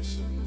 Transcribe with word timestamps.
experience 0.00 0.38
of 0.38 0.39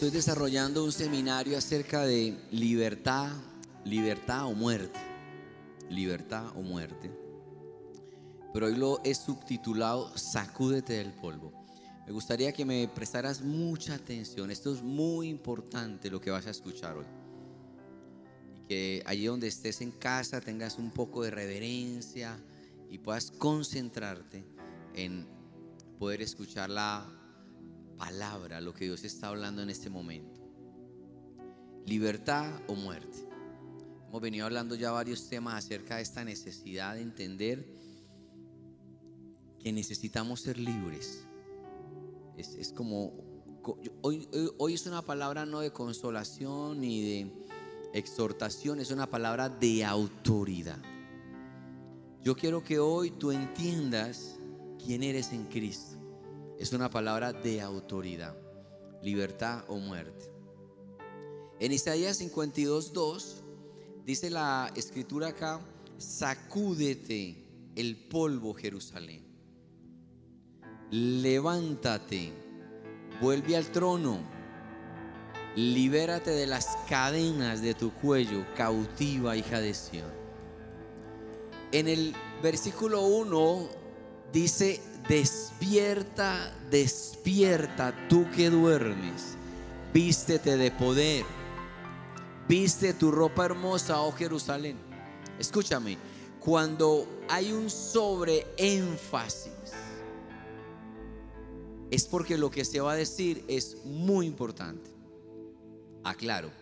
estoy 0.00 0.16
desarrollando 0.16 0.82
un 0.82 0.92
seminario 0.92 1.58
acerca 1.58 2.06
de 2.06 2.34
libertad, 2.52 3.32
libertad 3.84 4.46
o 4.46 4.54
muerte. 4.54 4.98
Libertad 5.90 6.56
o 6.56 6.62
muerte. 6.62 7.10
Pero 8.50 8.64
hoy 8.64 8.76
lo 8.76 9.02
he 9.04 9.14
subtitulado 9.14 10.16
Sacúdete 10.16 10.94
del 10.94 11.12
polvo. 11.12 11.52
Me 12.06 12.12
gustaría 12.12 12.50
que 12.50 12.64
me 12.64 12.88
prestaras 12.88 13.42
mucha 13.42 13.96
atención. 13.96 14.50
Esto 14.50 14.72
es 14.72 14.82
muy 14.82 15.28
importante 15.28 16.10
lo 16.10 16.18
que 16.18 16.30
vas 16.30 16.46
a 16.46 16.50
escuchar 16.50 16.96
hoy. 16.96 17.06
Y 18.56 18.60
que 18.68 19.02
allí 19.04 19.26
donde 19.26 19.48
estés 19.48 19.82
en 19.82 19.90
casa 19.90 20.40
tengas 20.40 20.78
un 20.78 20.92
poco 20.92 21.24
de 21.24 21.30
reverencia 21.30 22.42
y 22.88 22.96
puedas 22.96 23.30
concentrarte 23.32 24.46
en 24.94 25.28
poder 25.98 26.22
escuchar 26.22 26.70
la 26.70 27.19
palabra, 28.00 28.62
lo 28.62 28.72
que 28.72 28.86
Dios 28.86 29.04
está 29.04 29.28
hablando 29.28 29.62
en 29.62 29.68
este 29.68 29.90
momento. 29.90 30.40
Libertad 31.84 32.50
o 32.66 32.74
muerte. 32.74 33.28
Hemos 34.08 34.22
venido 34.22 34.46
hablando 34.46 34.74
ya 34.74 34.90
varios 34.90 35.28
temas 35.28 35.54
acerca 35.62 35.96
de 35.96 36.02
esta 36.02 36.24
necesidad 36.24 36.94
de 36.94 37.02
entender 37.02 37.64
que 39.58 39.70
necesitamos 39.70 40.40
ser 40.40 40.58
libres. 40.58 41.26
Es, 42.38 42.72
como, 42.72 43.12
hoy, 44.00 44.26
hoy 44.56 44.74
es 44.74 44.86
una 44.86 45.02
palabra 45.02 45.44
no 45.44 45.60
de 45.60 45.70
consolación 45.70 46.80
ni 46.80 47.02
de 47.02 47.32
exhortación, 47.92 48.80
es 48.80 48.90
una 48.90 49.10
palabra 49.10 49.50
de 49.50 49.84
autoridad. 49.84 50.78
Yo 52.24 52.34
quiero 52.34 52.64
que 52.64 52.78
hoy 52.78 53.10
tú 53.10 53.30
entiendas 53.30 54.36
quién 54.82 55.02
eres 55.02 55.32
en 55.32 55.44
Cristo 55.44 55.89
es 56.60 56.74
una 56.74 56.90
palabra 56.90 57.32
de 57.32 57.62
autoridad, 57.62 58.36
libertad 59.02 59.64
o 59.68 59.78
muerte. 59.78 60.30
En 61.58 61.72
Isaías 61.72 62.18
52, 62.18 62.92
2 62.92 63.42
dice 64.04 64.28
la 64.28 64.70
escritura 64.76 65.28
acá, 65.28 65.58
sacúdete 65.96 67.46
el 67.76 67.96
polvo 67.96 68.52
Jerusalén, 68.52 69.24
levántate, 70.90 72.30
vuelve 73.22 73.56
al 73.56 73.72
trono, 73.72 74.18
libérate 75.56 76.32
de 76.32 76.46
las 76.46 76.76
cadenas 76.90 77.62
de 77.62 77.72
tu 77.72 77.90
cuello, 77.90 78.44
cautiva 78.54 79.34
hija 79.34 79.60
de 79.60 79.72
Sión. 79.72 80.12
En 81.72 81.88
el 81.88 82.14
versículo 82.42 83.06
1 83.06 83.68
dice, 84.30 84.89
Despierta, 85.10 86.54
despierta 86.70 87.92
tú 88.08 88.30
que 88.30 88.48
duermes. 88.48 89.34
Vístete 89.92 90.56
de 90.56 90.70
poder. 90.70 91.24
Viste 92.46 92.94
tu 92.94 93.10
ropa 93.10 93.46
hermosa, 93.46 94.00
oh 94.02 94.12
Jerusalén. 94.12 94.76
Escúchame, 95.36 95.98
cuando 96.38 97.08
hay 97.28 97.50
un 97.50 97.68
sobreénfasis, 97.70 99.52
es 101.90 102.04
porque 102.04 102.38
lo 102.38 102.48
que 102.48 102.64
se 102.64 102.78
va 102.78 102.92
a 102.92 102.96
decir 102.96 103.44
es 103.48 103.84
muy 103.84 104.26
importante. 104.26 104.92
Aclaro, 106.04 106.52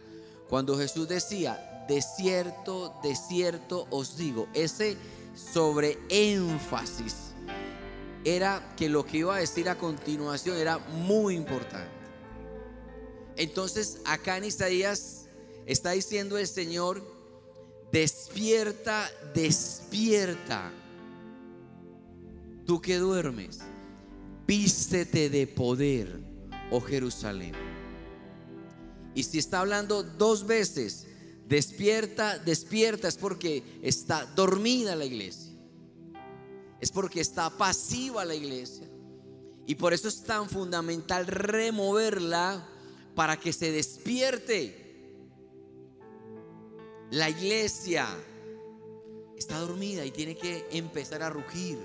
cuando 0.48 0.78
Jesús 0.78 1.06
decía, 1.06 1.84
de 1.86 2.00
cierto, 2.00 2.94
de 3.02 3.14
cierto 3.14 3.86
os 3.90 4.16
digo, 4.16 4.48
ese 4.54 4.96
sobreénfasis 5.34 7.27
era 8.24 8.74
que 8.76 8.88
lo 8.88 9.04
que 9.04 9.18
iba 9.18 9.36
a 9.36 9.40
decir 9.40 9.68
a 9.68 9.78
continuación 9.78 10.56
era 10.56 10.78
muy 10.78 11.34
importante. 11.34 11.90
Entonces 13.36 13.98
acá 14.04 14.36
en 14.36 14.44
Isaías 14.44 15.26
está 15.66 15.92
diciendo 15.92 16.38
el 16.38 16.46
Señor, 16.46 17.02
despierta, 17.92 19.10
despierta, 19.34 20.72
tú 22.66 22.80
que 22.80 22.98
duermes, 22.98 23.60
vístete 24.46 25.30
de 25.30 25.46
poder, 25.46 26.20
oh 26.70 26.80
Jerusalén. 26.80 27.52
Y 29.14 29.22
si 29.22 29.38
está 29.38 29.60
hablando 29.60 30.02
dos 30.02 30.46
veces, 30.46 31.06
despierta, 31.46 32.38
despierta, 32.38 33.08
es 33.08 33.16
porque 33.16 33.62
está 33.82 34.26
dormida 34.26 34.94
la 34.96 35.04
iglesia 35.04 35.47
es 36.80 36.90
porque 36.90 37.20
está 37.20 37.50
pasiva 37.50 38.24
la 38.24 38.34
iglesia. 38.34 38.88
Y 39.66 39.74
por 39.74 39.92
eso 39.92 40.08
es 40.08 40.22
tan 40.22 40.48
fundamental 40.48 41.26
removerla 41.26 42.66
para 43.14 43.38
que 43.38 43.52
se 43.52 43.70
despierte. 43.70 44.86
La 47.10 47.28
iglesia 47.28 48.06
está 49.36 49.58
dormida 49.58 50.04
y 50.04 50.10
tiene 50.10 50.36
que 50.36 50.66
empezar 50.70 51.22
a 51.22 51.30
rugir. 51.30 51.78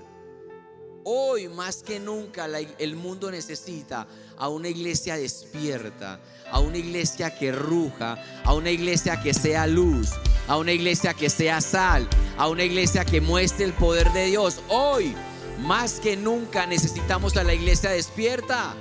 Hoy 1.04 1.48
más 1.48 1.82
que 1.82 2.00
nunca 2.00 2.46
el 2.78 2.96
mundo 2.96 3.30
necesita 3.30 4.06
a 4.38 4.48
una 4.48 4.68
iglesia 4.68 5.16
despierta, 5.16 6.20
a 6.50 6.60
una 6.60 6.78
iglesia 6.78 7.36
que 7.38 7.52
ruja, 7.52 8.42
a 8.42 8.54
una 8.54 8.70
iglesia 8.70 9.20
que 9.22 9.34
sea 9.34 9.66
luz, 9.66 10.08
a 10.48 10.56
una 10.56 10.72
iglesia 10.72 11.14
que 11.14 11.30
sea 11.30 11.60
sal, 11.60 12.08
a 12.36 12.48
una 12.48 12.64
iglesia 12.64 13.04
que 13.04 13.20
muestre 13.20 13.64
el 13.64 13.72
poder 13.72 14.12
de 14.12 14.26
Dios. 14.26 14.60
Hoy 14.68 15.14
más 15.60 16.00
que 16.00 16.16
nunca 16.16 16.66
necesitamos 16.66 17.36
a 17.36 17.44
la 17.44 17.54
iglesia 17.54 17.90
despierta. 17.90 18.74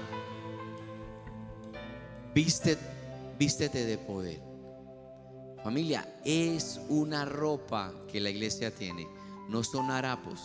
vístete 2.34 3.86
de 3.86 3.98
poder. 3.98 4.42
Familia, 5.64 6.20
es 6.26 6.80
una 6.90 7.26
ropa 7.26 7.94
que 8.12 8.20
la 8.20 8.30
iglesia 8.30 8.70
tiene, 8.70 9.08
no 9.50 9.64
son 9.64 9.92
harapos 9.92 10.42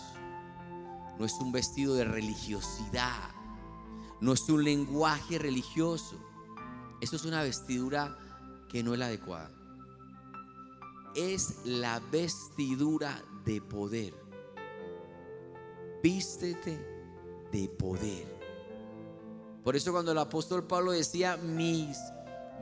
no 1.18 1.24
es 1.24 1.34
un 1.40 1.50
vestido 1.50 1.94
de 1.94 2.04
religiosidad, 2.04 3.30
no 4.20 4.32
es 4.32 4.48
un 4.48 4.62
lenguaje 4.62 5.38
religioso. 5.38 6.16
Eso 7.00 7.16
es 7.16 7.24
una 7.24 7.42
vestidura 7.42 8.16
que 8.68 8.82
no 8.82 8.92
es 8.92 8.98
la 8.98 9.06
adecuada. 9.06 9.50
Es 11.18 11.56
la 11.64 11.98
vestidura 12.12 13.20
de 13.44 13.60
poder. 13.60 14.14
Vístete 16.00 16.78
de 17.50 17.68
poder. 17.68 18.38
Por 19.64 19.74
eso 19.74 19.90
cuando 19.90 20.12
el 20.12 20.18
apóstol 20.18 20.68
Pablo 20.68 20.92
decía, 20.92 21.36
mi 21.36 21.92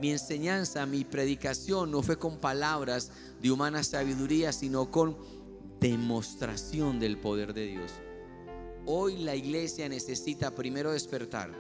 enseñanza, 0.00 0.86
mi 0.86 1.04
predicación 1.04 1.90
no 1.90 2.02
fue 2.02 2.18
con 2.18 2.38
palabras 2.38 3.12
de 3.42 3.50
humana 3.50 3.84
sabiduría, 3.84 4.54
sino 4.54 4.90
con 4.90 5.18
demostración 5.78 6.98
del 6.98 7.18
poder 7.18 7.52
de 7.52 7.66
Dios. 7.66 7.92
Hoy 8.86 9.18
la 9.18 9.36
iglesia 9.36 9.86
necesita 9.90 10.54
primero 10.54 10.92
despertar. 10.92 11.52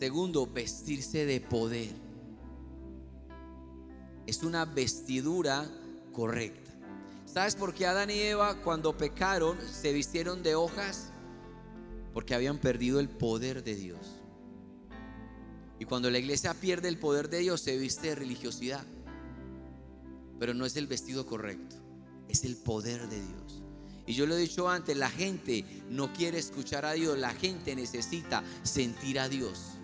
Segundo, 0.00 0.48
vestirse 0.48 1.26
de 1.26 1.40
poder. 1.40 2.03
Es 4.26 4.42
una 4.42 4.64
vestidura 4.64 5.68
correcta. 6.12 6.70
¿Sabes 7.26 7.56
por 7.56 7.74
qué 7.74 7.86
Adán 7.86 8.10
y 8.10 8.20
Eva 8.20 8.60
cuando 8.62 8.96
pecaron 8.96 9.58
se 9.60 9.92
vistieron 9.92 10.42
de 10.42 10.54
hojas? 10.54 11.10
Porque 12.12 12.34
habían 12.34 12.58
perdido 12.58 13.00
el 13.00 13.08
poder 13.08 13.64
de 13.64 13.74
Dios. 13.74 14.22
Y 15.78 15.84
cuando 15.84 16.10
la 16.10 16.18
iglesia 16.18 16.54
pierde 16.54 16.88
el 16.88 16.98
poder 16.98 17.28
de 17.28 17.38
Dios 17.38 17.60
se 17.60 17.76
viste 17.76 18.08
de 18.08 18.14
religiosidad. 18.14 18.84
Pero 20.38 20.54
no 20.54 20.64
es 20.64 20.76
el 20.76 20.86
vestido 20.86 21.26
correcto, 21.26 21.76
es 22.28 22.44
el 22.44 22.56
poder 22.56 23.08
de 23.08 23.20
Dios. 23.20 23.62
Y 24.06 24.14
yo 24.14 24.26
lo 24.26 24.36
he 24.36 24.40
dicho 24.40 24.68
antes, 24.68 24.96
la 24.96 25.10
gente 25.10 25.64
no 25.88 26.12
quiere 26.12 26.38
escuchar 26.38 26.84
a 26.84 26.92
Dios, 26.92 27.18
la 27.18 27.32
gente 27.32 27.74
necesita 27.74 28.44
sentir 28.62 29.18
a 29.18 29.28
Dios. 29.28 29.78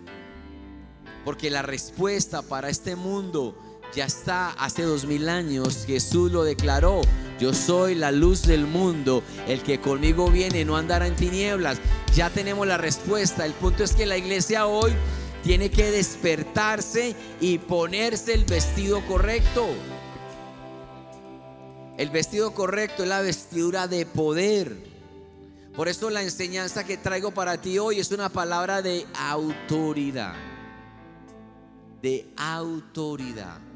Porque 1.25 1.49
la 1.49 1.63
respuesta 1.63 2.41
para 2.41 2.69
este 2.69 2.95
mundo 2.95 3.70
ya 3.93 4.05
está 4.05 4.51
hace 4.51 4.83
dos 4.83 5.05
mil 5.05 5.27
años. 5.29 5.85
Jesús 5.85 6.31
lo 6.31 6.43
declaró. 6.43 7.01
Yo 7.39 7.53
soy 7.53 7.95
la 7.95 8.11
luz 8.11 8.43
del 8.43 8.67
mundo. 8.67 9.23
El 9.47 9.63
que 9.63 9.81
conmigo 9.81 10.29
viene 10.29 10.63
no 10.63 10.77
andará 10.77 11.07
en 11.07 11.15
tinieblas. 11.15 11.79
Ya 12.15 12.29
tenemos 12.29 12.67
la 12.67 12.77
respuesta. 12.77 13.45
El 13.45 13.53
punto 13.53 13.83
es 13.83 13.93
que 13.93 14.05
la 14.05 14.17
iglesia 14.17 14.67
hoy 14.67 14.93
tiene 15.43 15.71
que 15.71 15.91
despertarse 15.91 17.15
y 17.39 17.57
ponerse 17.57 18.33
el 18.33 18.45
vestido 18.45 19.05
correcto. 19.07 19.67
El 21.97 22.09
vestido 22.09 22.53
correcto 22.53 23.03
es 23.03 23.09
la 23.09 23.21
vestidura 23.21 23.87
de 23.87 24.05
poder. 24.05 24.91
Por 25.75 25.87
eso 25.87 26.09
la 26.09 26.21
enseñanza 26.21 26.83
que 26.83 26.97
traigo 26.97 27.31
para 27.31 27.59
ti 27.59 27.79
hoy 27.79 27.99
es 27.99 28.11
una 28.11 28.29
palabra 28.29 28.81
de 28.81 29.05
autoridad. 29.15 30.35
De 32.01 32.31
autoridad. 32.35 33.70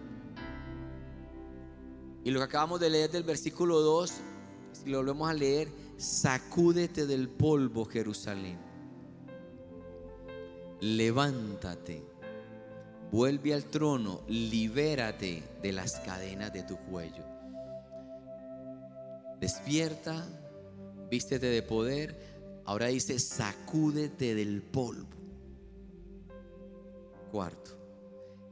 Y 2.25 2.31
lo 2.31 2.39
que 2.39 2.45
acabamos 2.45 2.79
de 2.79 2.89
leer 2.89 3.11
del 3.11 3.21
versículo 3.21 3.81
2, 3.81 4.11
si 4.71 4.89
lo 4.89 4.97
volvemos 4.97 5.29
a 5.29 5.33
leer, 5.33 5.69
sacúdete 5.95 7.05
del 7.05 7.29
polvo, 7.29 7.85
Jerusalén. 7.85 8.57
Levántate, 10.81 12.03
vuelve 13.11 13.53
al 13.53 13.65
trono, 13.65 14.21
libérate 14.27 15.43
de 15.61 15.71
las 15.71 15.99
cadenas 15.99 16.51
de 16.51 16.63
tu 16.63 16.77
cuello. 16.77 17.23
Despierta, 19.39 20.27
vístete 21.11 21.45
de 21.45 21.61
poder. 21.61 22.63
Ahora 22.65 22.87
dice, 22.87 23.19
sacúdete 23.19 24.33
del 24.33 24.63
polvo. 24.63 25.05
Cuarto, 27.31 27.77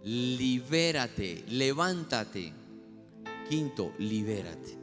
libérate, 0.04 1.44
levántate 1.48 2.62
Quinto, 3.50 3.94
libérate. 4.00 4.78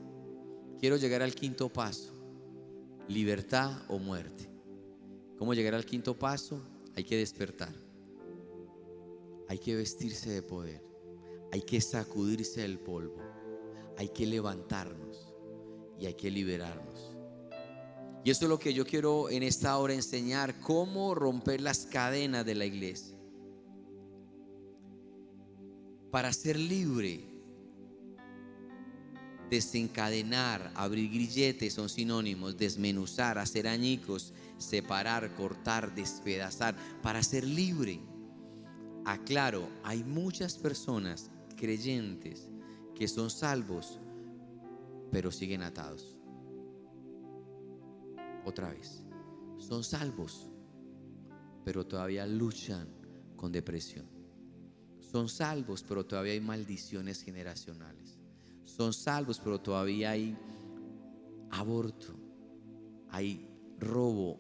Quiero 0.79 0.97
llegar 0.97 1.23
al 1.23 1.35
quinto 1.35 1.69
paso. 1.71 2.13
Libertad 3.09 3.83
o 3.89 3.99
muerte. 3.99 4.49
¿Cómo 5.39 5.55
llegar 5.55 5.75
al 5.75 5.87
quinto 5.87 6.19
paso? 6.19 6.63
Hay 6.95 7.05
que 7.05 7.17
despertar. 7.17 7.75
Hay 9.49 9.59
que 9.59 9.75
vestirse 9.75 10.31
de 10.31 10.43
poder. 10.43 10.83
Hay 11.53 11.63
que 11.63 11.81
sacudirse 11.81 12.61
del 12.61 12.79
polvo. 12.79 13.17
Hay 13.97 14.11
que 14.11 14.27
levantarnos. 14.27 15.33
Y 15.99 16.07
hay 16.07 16.15
que 16.15 16.31
liberarnos. 16.31 17.17
Y 18.25 18.31
eso 18.31 18.45
es 18.45 18.49
lo 18.51 18.59
que 18.59 18.75
yo 18.75 18.85
quiero 18.85 19.31
en 19.31 19.43
esta 19.43 19.77
hora 19.79 19.95
enseñar. 19.95 20.61
Cómo 20.61 21.15
romper 21.15 21.63
las 21.63 21.87
cadenas 21.87 22.45
de 22.45 22.55
la 22.55 22.67
iglesia. 22.67 23.17
Para 26.11 26.33
ser 26.33 26.59
libre 26.59 27.30
Desencadenar, 29.51 30.71
abrir 30.77 31.11
grilletes 31.11 31.75
son 31.75 31.89
sinónimos, 31.89 32.57
desmenuzar, 32.57 33.37
hacer 33.37 33.67
añicos, 33.67 34.33
separar, 34.59 35.35
cortar, 35.35 35.93
despedazar, 35.93 36.77
para 37.03 37.21
ser 37.25 37.45
libre. 37.45 38.01
Aclaro, 39.05 39.69
hay 39.83 40.05
muchas 40.05 40.57
personas 40.57 41.33
creyentes 41.57 42.49
que 42.95 43.09
son 43.09 43.29
salvos, 43.29 43.99
pero 45.11 45.33
siguen 45.33 45.63
atados. 45.63 46.17
Otra 48.45 48.71
vez, 48.71 49.03
son 49.59 49.83
salvos, 49.83 50.49
pero 51.65 51.85
todavía 51.85 52.25
luchan 52.25 52.89
con 53.35 53.51
depresión. 53.51 54.07
Son 55.01 55.29
salvos, 55.29 55.83
pero 55.83 56.07
todavía 56.07 56.35
hay 56.35 56.41
maldiciones 56.41 57.25
generacionales 57.25 58.20
son 58.65 58.93
salvos, 58.93 59.41
pero 59.43 59.61
todavía 59.61 60.11
hay 60.11 60.37
aborto, 61.51 62.15
hay 63.11 63.49
robo, 63.79 64.39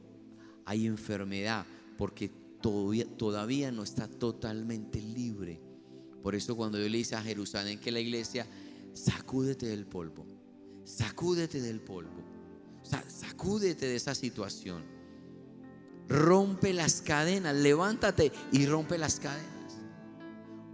hay 0.64 0.87
enfermedad, 0.87 1.67
porque 1.99 2.28
todavía, 2.61 3.06
todavía 3.17 3.72
no 3.72 3.82
está 3.82 4.08
totalmente 4.08 5.00
libre. 5.00 5.61
Por 6.22 6.34
eso 6.34 6.56
cuando 6.56 6.78
yo 6.78 6.88
le 6.88 6.99
dice 6.99 7.17
a 7.17 7.22
Jerusalén 7.22 7.81
que 7.81 7.90
la 7.90 8.00
iglesia, 8.00 8.46
sacúdete 8.93 9.67
del 9.67 9.87
polvo, 9.87 10.26
sacúdete 10.84 11.61
del 11.61 11.81
polvo, 11.81 12.22
sacúdete 12.82 13.87
de 13.87 13.96
esa 13.96 14.14
situación, 14.14 14.84
rompe 16.08 16.72
las 16.72 17.00
cadenas, 17.00 17.55
levántate 17.56 18.32
y 18.52 18.67
rompe 18.67 18.99
las 18.99 19.20
cadenas. 19.20 19.60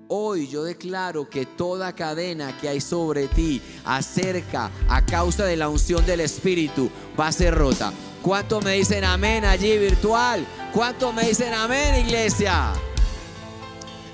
Hoy 0.08 0.46
yo 0.46 0.62
declaro 0.62 1.28
que 1.28 1.46
toda 1.46 1.94
cadena 1.94 2.56
que 2.60 2.68
hay 2.68 2.80
sobre 2.80 3.26
ti 3.26 3.60
acerca 3.84 4.70
a 4.88 5.04
causa 5.04 5.44
de 5.44 5.56
la 5.56 5.68
unción 5.68 6.06
del 6.06 6.20
Espíritu 6.20 6.88
va 7.18 7.26
a 7.28 7.32
ser 7.32 7.54
rota. 7.54 7.92
¿Cuántos 8.22 8.64
me 8.64 8.74
dicen 8.74 9.02
amén 9.02 9.44
allí 9.44 9.76
virtual? 9.78 10.46
¿Cuántos 10.72 11.12
me 11.12 11.28
dicen 11.28 11.52
amén 11.52 12.06
iglesia? 12.06 12.72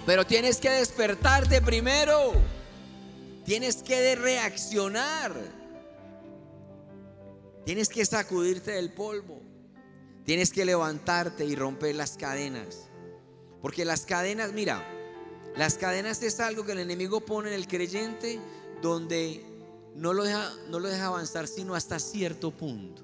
Pero 0.07 0.25
tienes 0.25 0.59
que 0.59 0.71
despertarte 0.71 1.61
primero. 1.61 2.33
Tienes 3.45 3.83
que 3.83 4.15
reaccionar. 4.17 5.35
Tienes 7.67 7.91
que 7.91 8.07
sacudirte 8.07 8.73
del 8.73 8.93
polvo. 8.93 9.43
Tienes 10.25 10.53
que 10.53 10.65
levantarte 10.65 11.45
y 11.45 11.55
romper 11.55 11.97
las 11.97 12.17
cadenas. 12.17 12.89
Porque 13.61 13.85
las 13.85 14.07
cadenas, 14.07 14.53
mira, 14.53 14.85
las 15.57 15.75
cadenas 15.75 16.23
es 16.23 16.41
algo 16.41 16.65
que 16.65 16.73
el 16.73 16.79
enemigo 16.79 17.21
pone 17.21 17.49
en 17.49 17.55
el 17.55 17.67
creyente 17.67 18.41
donde 18.81 19.45
no 19.95 20.13
lo 20.13 20.25
deja, 20.25 20.51
no 20.71 20.79
lo 20.79 20.89
deja 20.89 21.07
avanzar 21.07 21.47
sino 21.47 21.75
hasta 21.75 21.99
cierto 21.99 22.51
punto. 22.51 23.03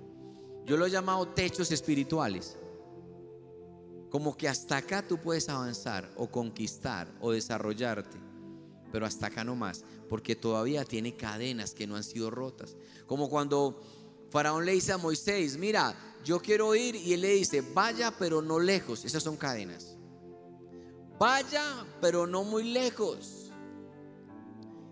Yo 0.65 0.77
lo 0.77 0.87
he 0.87 0.91
llamado 0.91 1.29
techos 1.29 1.71
espirituales. 1.71 2.57
Como 4.11 4.37
que 4.37 4.49
hasta 4.49 4.79
acá 4.79 5.07
tú 5.07 5.19
puedes 5.19 5.49
avanzar 5.51 6.11
o 6.17 6.31
conquistar 6.31 7.13
o 7.21 7.33
desarrollarte, 7.33 8.17
pero 8.91 9.05
hasta 9.05 9.27
acá 9.27 9.45
no 9.45 9.55
más, 9.55 9.85
porque 10.09 10.35
todavía 10.35 10.87
tiene 10.87 11.15
cadenas 11.15 11.75
que 11.75 11.87
no 11.87 11.97
han 11.97 12.05
sido 12.05 12.31
rotas. 12.31 12.77
Como 13.07 13.29
cuando 13.29 13.83
Faraón 14.31 14.65
le 14.65 14.73
dice 14.73 14.93
a 14.93 14.99
Moisés, 14.99 15.59
mira, 15.59 15.95
yo 16.25 16.41
quiero 16.41 16.75
ir 16.75 16.97
y 16.97 17.13
él 17.13 17.21
le 17.21 17.35
dice, 17.35 17.63
vaya 17.75 18.11
pero 18.19 18.41
no 18.41 18.59
lejos, 18.59 19.05
esas 19.05 19.23
son 19.23 19.37
cadenas. 19.37 19.98
Vaya, 21.19 21.85
pero 22.01 22.27
no 22.27 22.45
muy 22.45 22.65
lejos. 22.65 23.51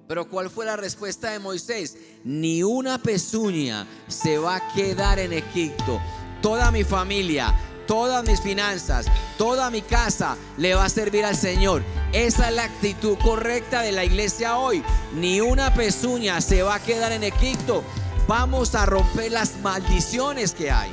Pero 0.09 0.29
¿cuál 0.29 0.51
fue 0.51 0.67
la 0.67 0.77
respuesta 0.77 1.31
de 1.31 1.39
Moisés? 1.39 1.97
Ni 2.25 2.63
una 2.63 2.99
pezuña 2.99 3.87
se 4.09 4.39
va 4.39 4.57
a 4.57 4.73
quedar 4.73 5.19
en 5.19 5.33
Egipto. 5.33 6.01
Toda 6.41 6.71
mi 6.71 6.85
familia, 6.85 7.55
todas 7.87 8.25
mis 8.25 8.41
finanzas, 8.41 9.07
toda 9.37 9.71
mi 9.71 9.83
casa 9.83 10.37
le 10.59 10.75
va 10.75 10.85
a 10.85 10.89
servir 10.89 11.25
al 11.25 11.37
Señor. 11.37 11.83
Esa 12.13 12.49
es 12.49 12.55
la 12.55 12.65
actitud 12.65 13.17
correcta 13.19 13.83
de 13.83 13.93
la 13.93 14.05
iglesia 14.05 14.59
hoy. 14.59 14.83
Ni 15.15 15.41
una 15.41 15.75
pezuña 15.75 16.41
se 16.41 16.63
va 16.63 16.77
a 16.77 16.83
quedar 16.83 17.13
en 17.13 17.25
Egipto. 17.25 17.83
Vamos 18.29 18.75
a 18.75 18.87
romper 18.87 19.33
las 19.33 19.57
maldiciones 19.61 20.55
que 20.55 20.71
hay. 20.71 20.91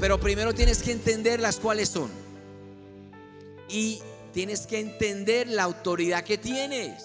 Pero 0.00 0.18
primero 0.18 0.52
tienes 0.52 0.82
que 0.82 0.92
entender 0.92 1.40
las 1.40 1.56
cuales 1.56 1.88
son. 1.88 2.10
Y 3.68 4.00
tienes 4.36 4.66
que 4.66 4.78
entender 4.78 5.48
la 5.48 5.62
autoridad 5.62 6.22
que 6.22 6.36
tienes. 6.36 7.02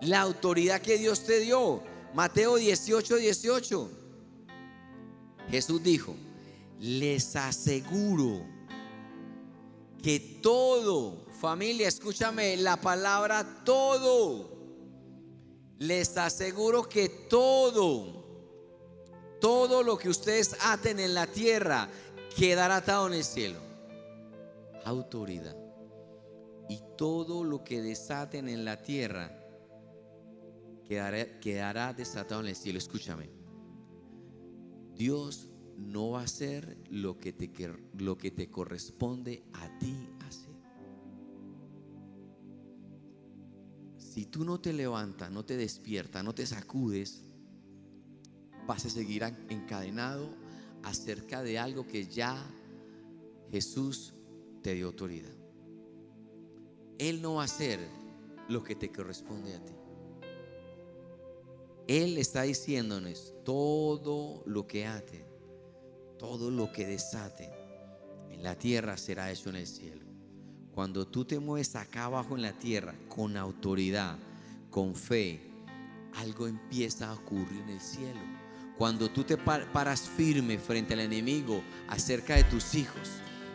La 0.00 0.20
autoridad 0.20 0.80
que 0.80 0.96
Dios 0.98 1.24
te 1.24 1.40
dio. 1.40 1.82
Mateo 2.14 2.54
18, 2.54 3.16
18. 3.16 3.90
Jesús 5.50 5.82
dijo, 5.82 6.14
les 6.78 7.34
aseguro 7.34 8.46
que 10.00 10.20
todo, 10.40 11.26
familia, 11.40 11.88
escúchame 11.88 12.56
la 12.56 12.80
palabra 12.80 13.64
todo. 13.64 14.48
Les 15.80 16.16
aseguro 16.18 16.88
que 16.88 17.08
todo, 17.08 18.24
todo 19.40 19.82
lo 19.82 19.98
que 19.98 20.08
ustedes 20.08 20.54
aten 20.60 21.00
en 21.00 21.14
la 21.14 21.26
tierra 21.26 21.88
quedará 22.36 22.76
atado 22.76 23.08
en 23.08 23.14
el 23.14 23.24
cielo 23.24 23.71
autoridad. 24.84 25.56
y 26.68 26.80
todo 26.96 27.44
lo 27.44 27.64
que 27.64 27.82
desaten 27.82 28.48
en 28.48 28.64
la 28.64 28.80
tierra 28.80 29.42
quedará, 31.40 31.92
desatado 31.92 32.40
en 32.40 32.48
el 32.48 32.56
cielo. 32.56 32.78
Escúchame. 32.78 33.30
Dios 34.94 35.48
no 35.76 36.10
va 36.10 36.20
a 36.20 36.24
hacer 36.24 36.78
lo 36.90 37.18
que 37.18 37.32
te, 37.32 37.50
lo 37.98 38.16
que 38.16 38.30
te 38.30 38.50
corresponde 38.50 39.42
a 39.52 39.78
ti 39.78 40.08
hacer. 40.20 40.54
Si 43.96 44.26
tú 44.26 44.44
no 44.44 44.60
te 44.60 44.72
levantas, 44.72 45.30
no 45.30 45.44
te 45.44 45.56
despiertas, 45.56 46.22
no 46.22 46.34
te 46.34 46.46
sacudes, 46.46 47.24
vas 48.66 48.84
a 48.84 48.90
seguir 48.90 49.24
encadenado 49.48 50.36
acerca 50.82 51.42
de 51.42 51.58
algo 51.58 51.86
que 51.86 52.06
ya 52.06 52.44
Jesús 53.50 54.11
te 54.62 54.74
dio 54.74 54.86
autoridad. 54.86 55.34
Él 56.98 57.20
no 57.20 57.34
va 57.34 57.42
a 57.42 57.44
hacer 57.46 57.80
lo 58.48 58.62
que 58.62 58.74
te 58.74 58.90
corresponde 58.90 59.54
a 59.54 59.64
ti. 59.64 59.72
Él 61.88 62.16
está 62.16 62.42
diciéndonos 62.42 63.34
todo 63.44 64.42
lo 64.46 64.66
que 64.66 64.86
ate, 64.86 65.26
todo 66.18 66.50
lo 66.50 66.70
que 66.70 66.86
desate 66.86 67.50
en 68.30 68.42
la 68.42 68.56
tierra 68.56 68.96
será 68.96 69.30
hecho 69.30 69.50
en 69.50 69.56
el 69.56 69.66
cielo. 69.66 70.06
Cuando 70.72 71.06
tú 71.06 71.24
te 71.24 71.38
mueves 71.38 71.76
acá 71.76 72.04
abajo 72.04 72.36
en 72.36 72.42
la 72.42 72.58
tierra 72.58 72.94
con 73.08 73.36
autoridad, 73.36 74.16
con 74.70 74.94
fe, 74.94 75.40
algo 76.14 76.46
empieza 76.46 77.10
a 77.10 77.14
ocurrir 77.14 77.60
en 77.62 77.70
el 77.70 77.80
cielo. 77.80 78.20
Cuando 78.78 79.10
tú 79.10 79.22
te 79.22 79.36
paras 79.36 80.08
firme 80.08 80.58
frente 80.58 80.94
al 80.94 81.00
enemigo 81.00 81.62
acerca 81.88 82.36
de 82.36 82.44
tus 82.44 82.74
hijos, 82.74 83.10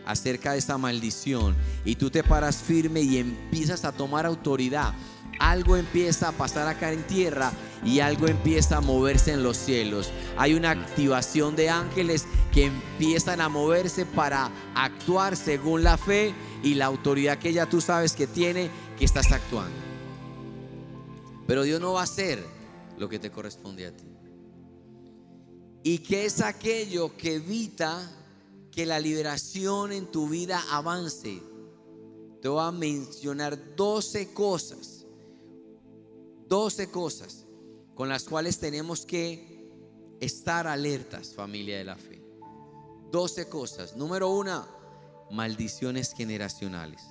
acerca 0.08 0.52
de 0.52 0.58
esa 0.58 0.78
maldición, 0.78 1.54
y 1.84 1.96
tú 1.96 2.10
te 2.10 2.24
paras 2.24 2.56
firme 2.56 3.02
y 3.02 3.18
empiezas 3.18 3.84
a 3.84 3.92
tomar 3.92 4.26
autoridad, 4.26 4.94
algo 5.38 5.76
empieza 5.76 6.28
a 6.28 6.32
pasar 6.32 6.66
acá 6.66 6.92
en 6.92 7.06
tierra 7.06 7.52
y 7.84 8.00
algo 8.00 8.26
empieza 8.26 8.78
a 8.78 8.80
moverse 8.80 9.32
en 9.32 9.42
los 9.42 9.56
cielos. 9.56 10.10
Hay 10.36 10.54
una 10.54 10.70
activación 10.70 11.54
de 11.54 11.70
ángeles 11.70 12.26
que 12.52 12.64
empiezan 12.64 13.40
a 13.40 13.48
moverse 13.48 14.06
para 14.06 14.50
actuar 14.74 15.36
según 15.36 15.84
la 15.84 15.96
fe 15.96 16.34
y 16.62 16.74
la 16.74 16.86
autoridad 16.86 17.38
que 17.38 17.52
ya 17.52 17.66
tú 17.66 17.80
sabes 17.80 18.14
que 18.14 18.26
tiene, 18.26 18.70
que 18.98 19.04
estás 19.04 19.30
actuando. 19.30 19.76
Pero 21.46 21.62
Dios 21.62 21.80
no 21.80 21.92
va 21.92 22.00
a 22.00 22.04
hacer 22.04 22.44
lo 22.98 23.08
que 23.08 23.18
te 23.18 23.30
corresponde 23.30 23.86
a 23.86 23.96
ti. 23.96 24.04
¿Y 25.84 25.98
qué 25.98 26.24
es 26.24 26.40
aquello 26.40 27.16
que 27.16 27.36
evita 27.36 28.17
que 28.78 28.86
la 28.86 29.00
liberación 29.00 29.90
en 29.90 30.06
tu 30.06 30.28
vida 30.28 30.62
avance? 30.70 31.42
Te 32.40 32.48
voy 32.48 32.62
a 32.62 32.70
mencionar 32.70 33.74
12 33.74 34.32
cosas. 34.32 35.04
12 36.46 36.88
cosas 36.88 37.44
con 37.96 38.08
las 38.08 38.22
cuales 38.22 38.60
tenemos 38.60 39.04
que 39.04 39.68
estar 40.20 40.68
alertas, 40.68 41.34
familia 41.34 41.78
de 41.78 41.82
la 41.86 41.96
fe. 41.96 42.22
12 43.10 43.48
cosas. 43.48 43.96
Número 43.96 44.30
una, 44.30 44.64
maldiciones 45.32 46.12
generacionales. 46.12 47.02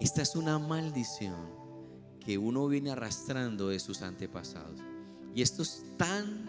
Esta 0.00 0.22
es 0.22 0.34
una 0.34 0.58
maldición 0.58 1.36
que 2.20 2.38
uno 2.38 2.66
viene 2.68 2.92
arrastrando 2.92 3.68
de 3.68 3.80
sus 3.80 4.00
antepasados. 4.00 4.80
Y 5.34 5.42
esto 5.42 5.60
es 5.60 5.84
tan 5.98 6.48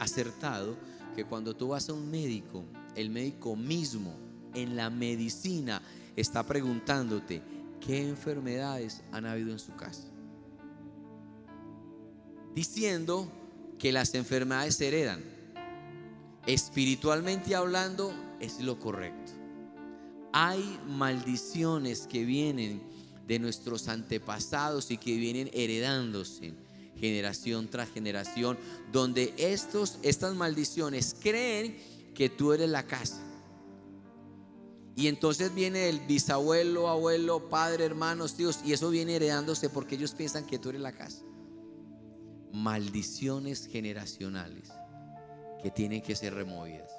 acertado 0.00 0.74
que 1.14 1.24
cuando 1.24 1.54
tú 1.54 1.68
vas 1.68 1.88
a 1.88 1.92
un 1.92 2.10
médico, 2.10 2.64
el 2.94 3.10
médico 3.10 3.56
mismo 3.56 4.14
en 4.54 4.76
la 4.76 4.90
medicina 4.90 5.80
está 6.16 6.44
preguntándote 6.44 7.42
qué 7.80 8.08
enfermedades 8.08 9.02
han 9.12 9.26
habido 9.26 9.52
en 9.52 9.58
su 9.58 9.74
casa 9.76 10.10
diciendo 12.54 13.30
que 13.78 13.92
las 13.92 14.14
enfermedades 14.14 14.76
se 14.76 14.88
heredan. 14.88 15.22
Espiritualmente 16.46 17.54
hablando, 17.54 18.12
es 18.40 18.60
lo 18.60 18.78
correcto. 18.78 19.32
Hay 20.32 20.78
maldiciones 20.86 22.06
que 22.06 22.24
vienen 22.24 22.82
de 23.26 23.38
nuestros 23.38 23.88
antepasados 23.88 24.90
y 24.90 24.96
que 24.96 25.16
vienen 25.16 25.50
heredándose 25.52 26.54
generación 27.00 27.68
tras 27.68 27.90
generación, 27.90 28.58
donde 28.92 29.34
estos, 29.36 29.98
estas 30.02 30.34
maldiciones 30.34 31.16
creen 31.20 31.76
que 32.14 32.28
tú 32.28 32.52
eres 32.52 32.68
la 32.68 32.84
casa. 32.84 33.20
Y 34.96 35.08
entonces 35.08 35.54
viene 35.54 35.88
el 35.88 36.00
bisabuelo, 36.00 36.88
abuelo, 36.88 37.48
padre, 37.48 37.84
hermanos, 37.84 38.34
tíos, 38.34 38.60
y 38.64 38.72
eso 38.72 38.90
viene 38.90 39.16
heredándose 39.16 39.70
porque 39.70 39.94
ellos 39.94 40.12
piensan 40.12 40.46
que 40.46 40.58
tú 40.58 40.68
eres 40.68 40.82
la 40.82 40.92
casa 40.92 41.22
maldiciones 42.52 43.66
generacionales 43.66 44.70
que 45.62 45.70
tienen 45.70 46.02
que 46.02 46.16
ser 46.16 46.34
removidas. 46.34 46.90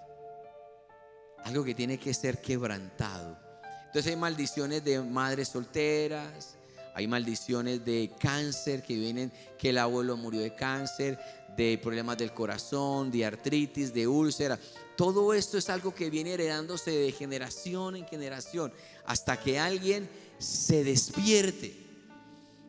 Algo 1.43 1.63
que 1.63 1.73
tiene 1.73 1.97
que 1.97 2.13
ser 2.13 2.41
quebrantado. 2.41 3.37
Entonces 3.87 4.11
hay 4.11 4.15
maldiciones 4.15 4.83
de 4.83 5.01
madres 5.01 5.49
solteras, 5.49 6.55
hay 6.93 7.07
maldiciones 7.07 7.83
de 7.85 8.11
cáncer 8.19 8.83
que 8.83 8.95
vienen, 8.95 9.31
que 9.57 9.69
el 9.69 9.77
abuelo 9.77 10.17
murió 10.17 10.41
de 10.41 10.53
cáncer, 10.53 11.19
de 11.55 11.77
problemas 11.81 12.17
del 12.17 12.33
corazón, 12.33 13.11
de 13.11 13.25
artritis, 13.25 13.93
de 13.93 14.07
úlcera. 14.07 14.59
Todo 14.95 15.33
esto 15.33 15.57
es 15.57 15.69
algo 15.69 15.93
que 15.93 16.09
viene 16.09 16.33
heredándose 16.33 16.91
de 16.91 17.11
generación 17.11 17.95
en 17.95 18.07
generación 18.07 18.73
hasta 19.05 19.39
que 19.39 19.59
alguien 19.59 20.09
se 20.37 20.83
despierte, 20.83 21.75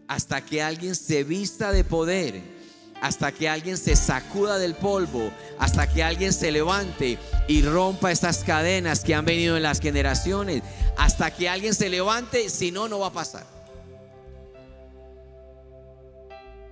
hasta 0.08 0.44
que 0.44 0.62
alguien 0.62 0.94
se 0.94 1.24
vista 1.24 1.72
de 1.72 1.84
poder 1.84 2.62
hasta 3.02 3.32
que 3.32 3.48
alguien 3.48 3.76
se 3.76 3.96
sacuda 3.96 4.58
del 4.58 4.76
polvo, 4.76 5.32
hasta 5.58 5.92
que 5.92 6.04
alguien 6.04 6.32
se 6.32 6.52
levante 6.52 7.18
y 7.48 7.62
rompa 7.62 8.12
estas 8.12 8.44
cadenas 8.44 9.00
que 9.00 9.12
han 9.12 9.24
venido 9.24 9.56
en 9.56 9.64
las 9.64 9.80
generaciones, 9.80 10.62
hasta 10.96 11.32
que 11.32 11.48
alguien 11.48 11.74
se 11.74 11.88
levante, 11.88 12.48
si 12.48 12.70
no, 12.70 12.88
no 12.88 13.00
va 13.00 13.08
a 13.08 13.12
pasar. 13.12 13.51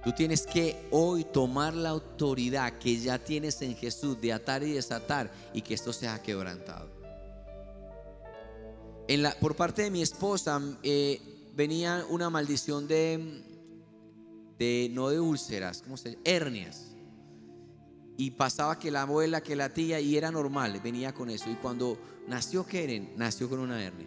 Tú 0.05 0.13
tienes 0.13 0.47
que 0.47 0.89
hoy 0.91 1.25
tomar 1.25 1.75
la 1.75 1.91
autoridad 1.91 2.79
que 2.79 2.99
ya 2.99 3.19
tienes 3.19 3.61
en 3.63 3.77
Jesús 3.77 4.21
de 4.21 4.33
atar 4.33 4.63
y 4.63 4.73
desatar 4.73 5.31
y 5.53 5.63
que 5.63 5.75
esto 5.75 5.93
sea 5.93 6.23
quebrantado. 6.23 6.89
Por 9.41 9.57
parte 9.57 9.83
de 9.83 9.91
mi 9.91 10.03
esposa 10.03 10.61
eh, 10.83 11.21
venía 11.55 12.07
una 12.09 12.31
maldición 12.31 12.87
de 12.87 13.43
de 14.61 14.91
no 14.93 15.09
de 15.09 15.19
úlceras, 15.19 15.81
¿cómo 15.81 15.97
se 15.97 16.11
llama? 16.11 16.23
Hernias. 16.27 16.95
Y 18.19 18.33
pasaba 18.33 18.79
que 18.79 18.91
la 18.91 19.03
abuela, 19.03 19.41
que 19.41 19.57
la 19.57 19.71
tía, 19.71 19.99
y 20.01 20.19
era 20.19 20.31
normal, 20.31 20.79
venía 20.85 21.15
con 21.15 21.31
eso. 21.31 21.51
Y 21.51 21.55
cuando 21.55 21.99
nació 22.29 22.67
Keren, 22.67 23.15
nació 23.17 23.49
con 23.49 23.61
una 23.61 23.83
hernia. 23.83 24.07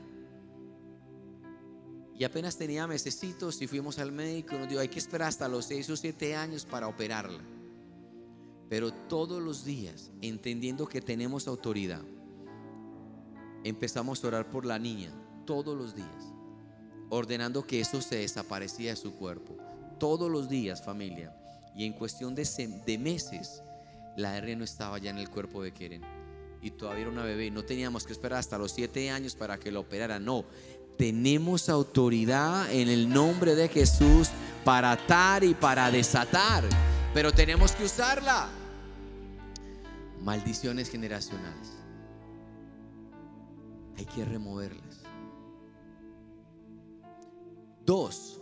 Y 2.18 2.24
apenas 2.24 2.58
tenía 2.58 2.86
mesecitos 2.88 3.62
y 3.62 3.68
fuimos 3.68 4.00
al 4.00 4.12
médico 4.12 4.56
y 4.56 4.60
nos 4.60 4.70
dijo, 4.70 4.82
hay 4.82 4.88
que 4.88 5.00
esperar 5.00 5.30
hasta 5.30 5.48
los 5.48 5.66
6 5.66 5.90
o 5.90 5.98
7 5.98 6.36
años 6.36 6.66
para 6.66 6.88
operarla. 6.88 7.42
Pero 8.70 8.94
todos 8.94 9.42
los 9.42 9.66
días, 9.66 10.12
entendiendo 10.22 10.88
que 10.88 11.02
tenemos 11.02 11.48
autoridad, 11.48 12.02
empezamos 13.64 14.24
a 14.24 14.28
orar 14.28 14.50
por 14.50 14.66
la 14.66 14.80
niña, 14.80 15.12
todos 15.46 15.78
los 15.78 15.96
días, 15.96 16.34
ordenando 17.10 17.66
que 17.66 17.80
eso 17.80 18.02
se 18.02 18.18
desaparecía 18.18 18.92
de 18.92 18.96
su 18.96 19.14
cuerpo 19.14 19.58
todos 20.04 20.30
los 20.30 20.50
días, 20.50 20.84
familia. 20.84 21.34
Y 21.78 21.86
en 21.86 21.94
cuestión 21.94 22.36
de, 22.36 22.98
meses, 23.00 23.64
la 24.18 24.38
R 24.38 24.54
no 24.58 24.66
estaba 24.66 24.98
ya 24.98 25.12
en 25.12 25.18
el 25.18 25.30
cuerpo 25.30 25.64
de 25.64 25.72
Keren. 25.72 26.02
Y 26.62 26.72
todavía 26.72 27.04
era 27.04 27.12
una 27.12 27.24
bebé. 27.24 27.50
No 27.52 27.64
teníamos 27.64 28.06
que 28.06 28.12
esperar 28.12 28.40
hasta 28.40 28.58
los 28.58 28.74
siete 28.74 29.10
años 29.10 29.34
para 29.34 29.58
que 29.58 29.72
la 29.72 29.80
operara. 29.80 30.20
No. 30.20 30.44
Tenemos 30.98 31.70
autoridad 31.70 32.72
en 32.72 32.88
el 32.90 33.10
nombre 33.10 33.56
de 33.56 33.68
Jesús 33.68 34.30
para 34.64 34.92
atar 34.92 35.44
y 35.44 35.54
para 35.54 35.90
desatar. 35.92 36.64
Pero 37.14 37.32
tenemos 37.32 37.74
que 37.74 37.86
usarla. 37.86 38.50
Maldiciones 40.22 40.90
generacionales. 40.90 41.74
Hay 43.98 44.06
que 44.06 44.24
removerlas. 44.26 45.02
Dos, 47.86 48.42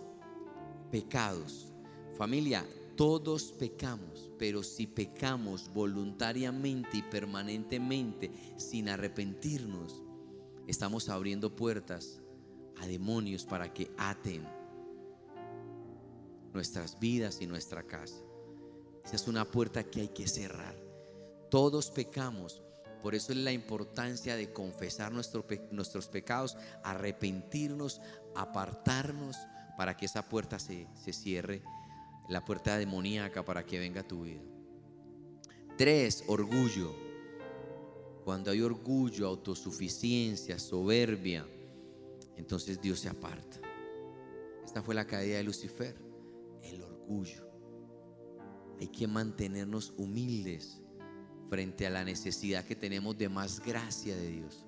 pecados. 0.92 1.74
Familia, 2.18 2.66
todos 2.96 3.54
pecamos, 3.54 4.30
pero 4.38 4.62
si 4.62 4.86
pecamos 4.86 5.74
voluntariamente 5.74 6.98
y 6.98 7.02
permanentemente 7.02 8.30
sin 8.58 8.90
arrepentirnos, 8.90 10.04
estamos 10.68 11.10
abriendo 11.10 11.56
puertas 11.56 12.21
a 12.82 12.88
demonios 12.88 13.46
para 13.46 13.72
que 13.72 13.92
aten 13.98 14.46
nuestras 16.54 17.00
vidas 17.00 17.40
y 17.40 17.48
nuestra 17.48 17.84
casa. 17.84 18.18
Esa 19.06 19.16
es 19.16 19.28
una 19.28 19.46
puerta 19.46 19.84
que 19.84 20.02
hay 20.02 20.08
que 20.10 20.28
cerrar. 20.28 20.76
Todos 21.50 21.92
pecamos, 21.92 22.62
Por 23.02 23.16
eso 23.16 23.32
es 23.32 23.40
la 23.40 23.52
importancia 23.52 24.36
de 24.36 24.54
confesar 24.54 25.12
nuestros 25.12 26.08
pecados, 26.08 26.56
arrepentirnos, 26.84 28.00
apartarnos 28.36 29.36
para 29.76 29.98
que 29.98 30.06
esa 30.06 30.30
puerta 30.30 30.60
se, 30.60 30.88
se 30.94 31.12
cierre, 31.12 31.64
la 32.30 32.46
puerta 32.46 32.78
demoníaca 32.78 33.44
para 33.44 33.66
que 33.66 33.80
venga 33.80 34.08
tu 34.08 34.22
vida. 34.22 34.44
Tres, 35.80 36.24
orgullo. 36.28 36.96
Cuando 38.24 38.52
hay 38.52 38.62
orgullo, 38.62 39.28
autosuficiencia, 39.28 40.60
soberbia, 40.60 41.44
entonces 42.42 42.82
Dios 42.82 43.00
se 43.00 43.08
aparta. 43.08 43.60
Esta 44.66 44.82
fue 44.82 44.96
la 44.96 45.06
caída 45.06 45.38
de 45.38 45.44
Lucifer, 45.44 45.96
el 46.64 46.82
orgullo. 46.82 47.48
Hay 48.80 48.88
que 48.88 49.08
mantenernos 49.08 49.94
humildes 49.96 50.82
frente 51.52 51.86
a 51.86 51.92
la 51.92 52.04
necesidad 52.04 52.66
que 52.66 52.76
tenemos 52.76 53.16
de 53.16 53.30
más 53.30 53.60
gracia 53.60 54.16
de 54.16 54.28
Dios. 54.28 54.66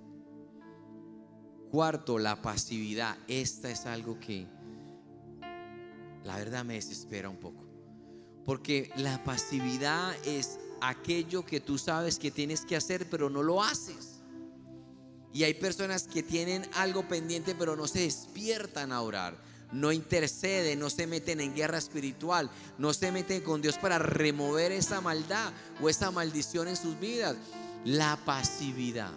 Cuarto, 1.71 2.19
la 2.19 2.43
pasividad. 2.43 3.17
Esta 3.27 3.71
es 3.71 3.87
algo 3.87 4.19
que 4.19 4.47
la 6.23 6.37
verdad 6.37 6.63
me 6.63 6.75
desespera 6.75 7.27
un 7.27 7.37
poco. 7.37 7.65
Porque 8.45 8.91
la 8.97 9.23
pasividad 9.23 10.13
es 10.27 10.59
aquello 10.79 11.43
que 11.43 11.59
tú 11.59 11.79
sabes 11.79 12.19
que 12.19 12.29
tienes 12.29 12.65
que 12.65 12.75
hacer, 12.75 13.09
pero 13.09 13.31
no 13.31 13.41
lo 13.41 13.63
haces. 13.63 14.12
Y 15.33 15.43
hay 15.43 15.55
personas 15.55 16.07
que 16.07 16.23
tienen 16.23 16.67
algo 16.73 17.07
pendiente, 17.07 17.55
pero 17.55 17.75
no 17.75 17.87
se 17.87 18.01
despiertan 18.01 18.91
a 18.91 19.01
orar. 19.01 19.35
No 19.71 19.91
interceden, 19.91 20.79
no 20.79 20.91
se 20.91 21.07
meten 21.07 21.41
en 21.41 21.55
guerra 21.55 21.79
espiritual, 21.79 22.51
no 22.77 22.93
se 22.93 23.11
meten 23.11 23.41
con 23.41 23.61
Dios 23.61 23.77
para 23.79 23.97
remover 23.97 24.71
esa 24.71 25.01
maldad 25.01 25.51
o 25.81 25.89
esa 25.89 26.11
maldición 26.11 26.67
en 26.67 26.75
sus 26.75 26.99
vidas. 26.99 27.35
La 27.83 28.17
pasividad 28.23 29.11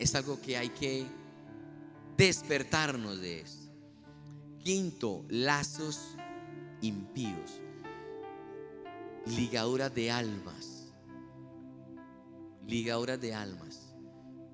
es 0.00 0.14
algo 0.16 0.40
que 0.40 0.56
hay 0.56 0.70
que 0.70 1.06
despertarnos 2.16 3.20
de 3.20 3.42
eso. 3.42 3.70
Quinto, 4.64 5.24
lazos 5.28 6.16
impíos 6.80 7.60
ligaduras 9.26 9.94
de 9.94 10.10
almas. 10.10 10.83
Ligaduras 12.66 13.20
de 13.20 13.34
almas. 13.34 13.94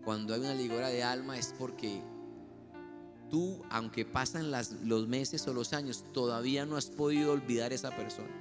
Cuando 0.05 0.35
hay 0.35 0.41
una 0.41 0.55
ligadura 0.55 0.89
de 0.89 1.03
alma 1.03 1.39
es 1.39 1.55
porque 1.59 2.03
tú, 3.31 3.63
aunque 3.71 4.05
pasan 4.05 4.51
los 4.51 5.09
meses 5.09 5.47
o 5.47 5.53
los 5.53 5.73
años, 5.73 6.05
todavía 6.13 6.67
no 6.67 6.77
has 6.77 6.87
podido 6.87 7.33
olvidar 7.33 7.73
esa 7.73 7.91
persona. 7.97 8.35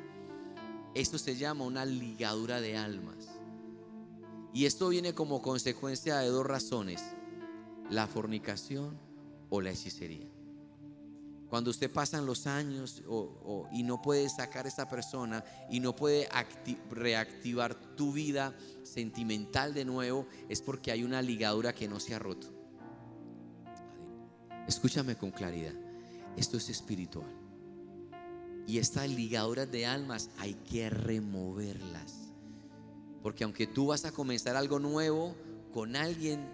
Esto 0.96 1.18
se 1.18 1.36
llama 1.36 1.66
una 1.66 1.86
ligadura 1.86 2.62
de 2.62 2.78
almas. 2.78 3.30
Y 4.54 4.66
esto 4.66 4.90
viene 4.90 5.14
como 5.14 5.42
consecuencia 5.42 6.18
de 6.18 6.30
dos 6.30 6.46
razones, 6.46 7.04
la 7.90 8.08
fornicación 8.08 8.98
o 9.50 9.62
la 9.62 9.72
hechicería. 9.72 10.39
Cuando 11.50 11.72
usted 11.72 11.92
pasan 11.92 12.28
los 12.28 12.46
años 12.46 13.04
y 13.72 13.82
no 13.84 14.02
puede 14.02 14.30
sacar 14.30 14.66
a 14.66 14.70
esa 14.70 14.88
persona 14.88 15.44
y 15.70 15.80
no 15.80 15.96
puede 15.96 16.30
reactivar 16.92 17.74
tu 17.96 18.14
vida 18.14 18.56
sentimental 18.84 19.74
de 19.74 19.84
nuevo, 19.84 20.28
es 20.48 20.62
porque 20.62 20.92
hay 20.92 21.04
una 21.04 21.24
ligadura 21.24 21.74
que 21.74 21.88
no 21.88 22.00
se 22.00 22.14
ha 22.14 22.20
roto. 22.20 22.48
Escúchame 24.68 25.16
con 25.16 25.32
claridad. 25.32 25.74
Esto 26.38 26.58
es 26.58 26.70
espiritual. 26.70 27.28
Y 28.68 28.78
estas 28.78 29.10
ligaduras 29.10 29.72
de 29.72 29.88
almas 29.88 30.30
hay 30.38 30.54
que 30.54 30.92
removerlas. 30.92 32.14
Porque 33.24 33.44
aunque 33.44 33.66
tú 33.66 33.88
vas 33.88 34.06
a 34.06 34.12
comenzar 34.12 34.56
algo 34.56 34.78
nuevo 34.78 35.36
con 35.74 35.96
alguien, 35.96 36.48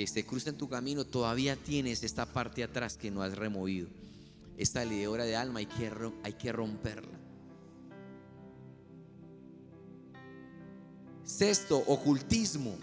que 0.00 0.06
se 0.06 0.24
cruza 0.24 0.48
en 0.48 0.56
tu 0.56 0.66
camino, 0.66 1.04
todavía 1.04 1.56
tienes 1.56 2.02
esta 2.02 2.24
parte 2.24 2.64
atrás 2.64 2.96
que 2.96 3.10
no 3.10 3.20
has 3.20 3.36
removido. 3.36 3.86
Esta 4.56 4.82
lideora 4.82 5.24
de 5.24 5.36
alma 5.36 5.58
hay 5.58 5.66
que, 5.66 5.92
hay 6.22 6.32
que 6.32 6.50
romperla. 6.52 7.18
Sexto, 11.22 11.76
ocultismo. 11.86 12.78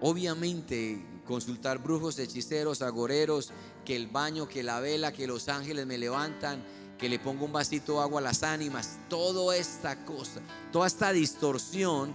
Obviamente, 0.00 1.04
consultar 1.26 1.82
brujos, 1.82 2.16
hechiceros, 2.20 2.82
agoreros, 2.82 3.50
que 3.84 3.96
el 3.96 4.06
baño, 4.06 4.48
que 4.48 4.62
la 4.62 4.78
vela, 4.78 5.12
que 5.12 5.26
los 5.26 5.48
ángeles 5.48 5.86
me 5.86 5.98
levantan, 5.98 6.62
que 6.98 7.08
le 7.08 7.18
pongo 7.18 7.46
un 7.46 7.52
vasito 7.52 7.94
de 7.94 8.02
agua 8.02 8.20
a 8.20 8.22
las 8.22 8.44
ánimas, 8.44 8.96
toda 9.08 9.56
esta 9.56 10.04
cosa, 10.04 10.40
toda 10.70 10.86
esta 10.86 11.12
distorsión 11.12 12.14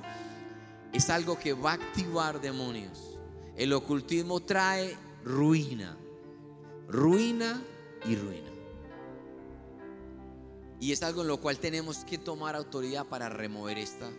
es 0.93 1.10
algo 1.10 1.38
que 1.38 1.52
va 1.52 1.72
a 1.72 1.74
activar 1.74 2.39
demonios. 2.39 3.16
El 3.58 3.74
ocultismo 3.74 4.39
trae 4.39 4.96
ruina, 5.24 5.98
ruina 6.88 7.63
y 8.08 8.15
ruina. 8.15 8.52
Y 10.80 10.91
es 10.91 11.02
algo 11.02 11.24
en 11.24 11.28
lo 11.28 11.41
cual 11.41 11.58
tenemos 11.58 12.06
que 12.06 12.20
tomar 12.20 12.56
autoridad 12.56 13.08
para 13.08 13.30
remover 13.30 13.80
esta, 13.80 14.12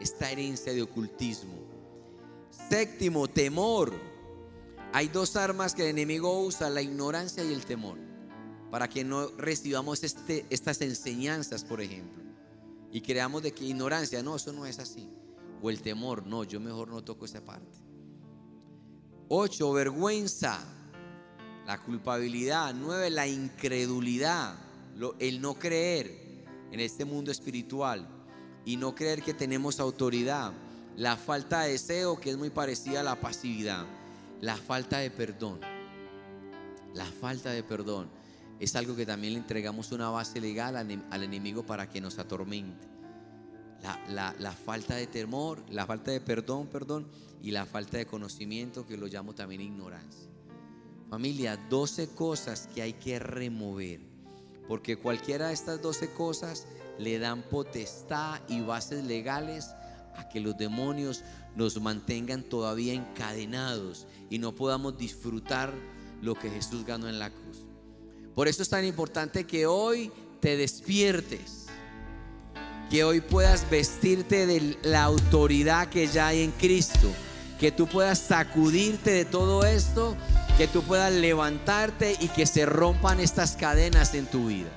esta 0.00 0.28
herencia 0.32 0.72
de 0.72 0.82
ocultismo. 0.82 1.54
Séptimo, 2.68 3.28
temor. 3.28 3.92
Hay 4.92 5.06
dos 5.06 5.36
armas 5.36 5.72
que 5.72 5.82
el 5.82 5.90
enemigo 5.90 6.40
usa, 6.40 6.68
la 6.68 6.82
ignorancia 6.82 7.44
y 7.44 7.52
el 7.52 7.64
temor, 7.64 7.96
para 8.72 8.88
que 8.88 9.04
no 9.04 9.28
recibamos 9.36 10.02
este, 10.02 10.46
estas 10.50 10.80
enseñanzas, 10.80 11.64
por 11.64 11.80
ejemplo, 11.80 12.24
y 12.90 13.00
creamos 13.02 13.44
de 13.44 13.52
que 13.52 13.66
ignorancia, 13.66 14.20
no, 14.24 14.34
eso 14.34 14.52
no 14.52 14.66
es 14.66 14.80
así. 14.80 15.08
O 15.62 15.70
el 15.70 15.80
temor, 15.80 16.26
no, 16.26 16.42
yo 16.42 16.58
mejor 16.58 16.88
no 16.88 17.04
toco 17.04 17.24
esa 17.24 17.44
parte. 17.44 17.89
Ocho, 19.32 19.72
vergüenza, 19.72 20.58
la 21.64 21.78
culpabilidad. 21.78 22.74
Nueve, 22.74 23.10
la 23.10 23.28
incredulidad, 23.28 24.56
el 25.20 25.40
no 25.40 25.54
creer 25.54 26.48
en 26.72 26.80
este 26.80 27.04
mundo 27.04 27.30
espiritual 27.30 28.08
y 28.64 28.76
no 28.76 28.92
creer 28.92 29.22
que 29.22 29.32
tenemos 29.32 29.78
autoridad. 29.78 30.52
La 30.96 31.16
falta 31.16 31.60
de 31.60 31.70
deseo, 31.70 32.18
que 32.18 32.30
es 32.30 32.36
muy 32.36 32.50
parecida 32.50 33.02
a 33.02 33.04
la 33.04 33.20
pasividad. 33.20 33.86
La 34.40 34.56
falta 34.56 34.98
de 34.98 35.12
perdón. 35.12 35.60
La 36.92 37.06
falta 37.06 37.50
de 37.50 37.62
perdón 37.62 38.10
es 38.58 38.74
algo 38.74 38.96
que 38.96 39.06
también 39.06 39.34
le 39.34 39.38
entregamos 39.38 39.92
una 39.92 40.10
base 40.10 40.40
legal 40.40 40.74
al 40.76 41.22
enemigo 41.22 41.62
para 41.62 41.88
que 41.88 42.00
nos 42.00 42.18
atormente. 42.18 42.88
La, 44.08 44.34
la, 44.38 44.52
falta 44.52 44.94
de 44.94 45.06
temor, 45.06 45.62
la 45.70 45.86
falta 45.86 46.10
de 46.10 46.20
perdón, 46.20 46.66
perdón, 46.66 47.06
y 47.42 47.50
la 47.50 47.64
falta 47.64 47.96
de 47.96 48.06
conocimiento 48.06 48.86
que 48.86 48.96
lo 48.96 49.06
llamo 49.06 49.34
también 49.34 49.62
ignorancia. 49.62 50.28
Familia, 51.08 51.56
12 51.56 52.08
cosas 52.08 52.68
que 52.74 52.82
hay 52.82 52.92
que 52.92 53.18
remover, 53.18 54.00
porque 54.68 54.96
cualquiera 54.96 55.48
de 55.48 55.54
estas 55.54 55.80
12 55.80 56.10
cosas 56.10 56.66
le 56.98 57.18
dan 57.18 57.42
potestad 57.42 58.40
y 58.48 58.60
bases 58.60 59.04
legales 59.04 59.70
a 60.16 60.28
que 60.28 60.40
los 60.40 60.56
demonios 60.56 61.24
nos 61.56 61.80
mantengan 61.80 62.42
todavía 62.42 62.92
encadenados 62.92 64.06
y 64.28 64.38
no 64.38 64.54
podamos 64.54 64.98
disfrutar 64.98 65.72
lo 66.20 66.34
que 66.34 66.50
Jesús 66.50 66.84
ganó 66.84 67.08
en 67.08 67.18
la 67.18 67.30
cruz. 67.30 67.64
Por 68.34 68.48
eso 68.48 68.62
es 68.62 68.68
tan 68.68 68.84
importante 68.84 69.44
que 69.44 69.66
hoy 69.66 70.12
te 70.40 70.56
despiertes, 70.56 71.66
que 72.90 73.04
hoy 73.04 73.20
puedas 73.20 73.68
vestirte 73.70 74.46
de 74.46 74.76
la 74.82 75.04
autoridad 75.04 75.88
que 75.88 76.06
ya 76.06 76.28
hay 76.28 76.42
en 76.42 76.50
Cristo 76.50 77.10
que 77.60 77.70
tú 77.70 77.86
puedas 77.86 78.18
sacudirte 78.18 79.10
de 79.10 79.26
todo 79.26 79.66
esto, 79.66 80.16
que 80.56 80.66
tú 80.66 80.82
puedas 80.82 81.12
levantarte 81.12 82.16
y 82.18 82.28
que 82.28 82.46
se 82.46 82.64
rompan 82.64 83.20
estas 83.20 83.54
cadenas 83.54 84.14
en 84.14 84.24
tu 84.24 84.46
vida. 84.46 84.70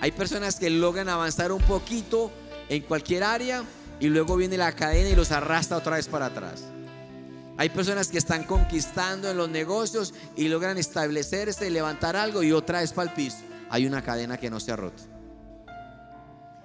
Hay 0.00 0.10
personas 0.10 0.56
que 0.56 0.70
logran 0.70 1.10
avanzar 1.10 1.52
un 1.52 1.60
poquito 1.60 2.32
en 2.70 2.82
cualquier 2.84 3.22
área 3.22 3.64
y 4.00 4.06
luego 4.06 4.34
viene 4.36 4.56
la 4.56 4.72
cadena 4.72 5.10
y 5.10 5.14
los 5.14 5.30
arrastra 5.30 5.76
otra 5.76 5.96
vez 5.96 6.08
para 6.08 6.26
atrás. 6.26 6.64
Hay 7.58 7.68
personas 7.68 8.08
que 8.08 8.18
están 8.18 8.44
conquistando 8.44 9.30
en 9.30 9.36
los 9.36 9.50
negocios 9.50 10.14
y 10.36 10.48
logran 10.48 10.78
establecerse, 10.78 11.68
levantar 11.68 12.16
algo 12.16 12.42
y 12.42 12.52
otra 12.52 12.80
vez 12.80 12.94
para 12.94 13.10
el 13.10 13.14
piso. 13.14 13.38
Hay 13.68 13.86
una 13.86 14.02
cadena 14.02 14.38
que 14.38 14.48
no 14.48 14.58
se 14.58 14.72
ha 14.72 14.76
roto. 14.76 15.13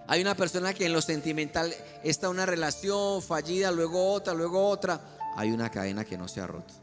Hay 0.09 0.21
una 0.21 0.33
persona 0.33 0.73
que 0.73 0.87
en 0.87 0.93
lo 0.93 1.03
sentimental 1.03 1.71
está 2.03 2.29
una 2.29 2.47
relación 2.47 3.21
fallida, 3.21 3.71
luego 3.71 4.11
otra, 4.11 4.33
luego 4.33 4.67
otra. 4.67 4.99
Hay 5.35 5.51
una 5.51 5.69
cadena 5.69 6.03
que 6.03 6.17
no 6.17 6.27
se 6.27 6.41
ha 6.41 6.47
roto. 6.47 6.73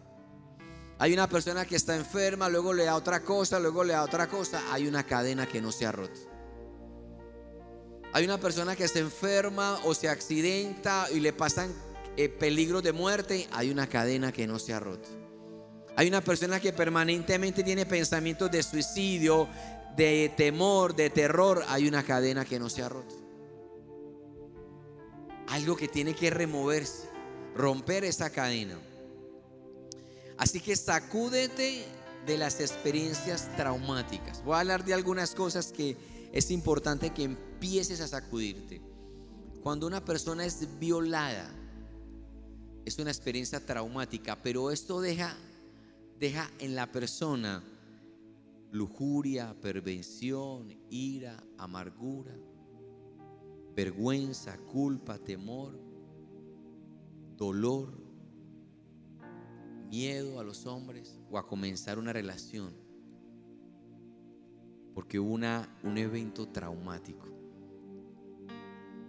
Hay 1.00 1.12
una 1.12 1.28
persona 1.28 1.64
que 1.64 1.74
está 1.74 1.96
enferma, 1.96 2.48
luego 2.48 2.72
le 2.72 2.84
da 2.84 2.94
otra 2.94 3.24
cosa, 3.24 3.58
luego 3.58 3.82
le 3.82 3.94
da 3.94 4.04
otra 4.04 4.28
cosa. 4.28 4.62
Hay 4.72 4.86
una 4.86 5.02
cadena 5.02 5.44
que 5.44 5.60
no 5.60 5.72
se 5.72 5.86
ha 5.86 5.90
roto. 5.90 6.20
Hay 8.12 8.24
una 8.24 8.38
persona 8.38 8.76
que 8.76 8.86
se 8.86 9.00
enferma 9.00 9.80
o 9.82 9.92
se 9.92 10.08
accidenta 10.08 11.08
y 11.12 11.18
le 11.18 11.32
pasan 11.32 11.74
eh, 12.16 12.28
peligros 12.28 12.84
de 12.84 12.92
muerte. 12.92 13.48
Hay 13.50 13.70
una 13.70 13.88
cadena 13.88 14.30
que 14.30 14.46
no 14.46 14.60
se 14.60 14.72
ha 14.72 14.78
roto. 14.78 15.08
Hay 15.96 16.06
una 16.06 16.20
persona 16.20 16.60
que 16.60 16.72
permanentemente 16.72 17.64
tiene 17.64 17.86
pensamientos 17.86 18.50
de 18.52 18.62
suicidio, 18.62 19.48
de 19.96 20.32
temor, 20.36 20.94
de 20.94 21.10
terror, 21.10 21.64
hay 21.68 21.88
una 21.88 22.02
cadena 22.04 22.44
que 22.44 22.58
no 22.58 22.68
se 22.68 22.82
ha 22.82 22.88
roto. 22.88 23.14
algo 25.48 25.76
que 25.76 25.86
tiene 25.86 26.12
que 26.12 26.28
removerse, 26.28 27.08
romper 27.54 28.04
esa 28.04 28.30
cadena. 28.30 28.76
Así 30.38 30.60
que 30.60 30.74
sacúdete 30.74 31.84
de 32.26 32.36
las 32.36 32.60
experiencias 32.60 33.48
traumáticas. 33.56 34.42
Voy 34.44 34.56
a 34.56 34.60
hablar 34.60 34.84
de 34.84 34.92
algunas 34.92 35.34
cosas 35.34 35.72
que 35.72 35.96
es 36.32 36.50
importante 36.50 37.10
que 37.10 37.22
empieces 37.22 38.00
a 38.00 38.08
sacudirte. 38.08 38.82
Cuando 39.62 39.86
una 39.86 40.04
persona 40.04 40.44
es 40.44 40.66
violada, 40.80 41.48
es 42.84 42.98
una 42.98 43.10
experiencia 43.10 43.64
traumática, 43.64 44.36
pero 44.42 44.72
esto 44.72 45.00
deja, 45.00 45.36
deja 46.18 46.50
en 46.58 46.74
la 46.74 46.90
persona 46.90 47.62
lujuria, 48.72 49.54
pervención, 49.60 50.76
ira, 50.90 51.42
amargura, 51.58 52.36
vergüenza, 53.74 54.58
culpa, 54.58 55.18
temor, 55.18 55.78
dolor, 57.36 57.92
miedo 59.88 60.40
a 60.40 60.44
los 60.44 60.66
hombres 60.66 61.20
o 61.30 61.38
a 61.38 61.46
comenzar 61.46 61.98
una 61.98 62.12
relación 62.12 62.86
porque 64.96 65.18
hubo 65.20 65.34
una, 65.34 65.68
un 65.82 65.98
evento 65.98 66.48
traumático. 66.48 67.28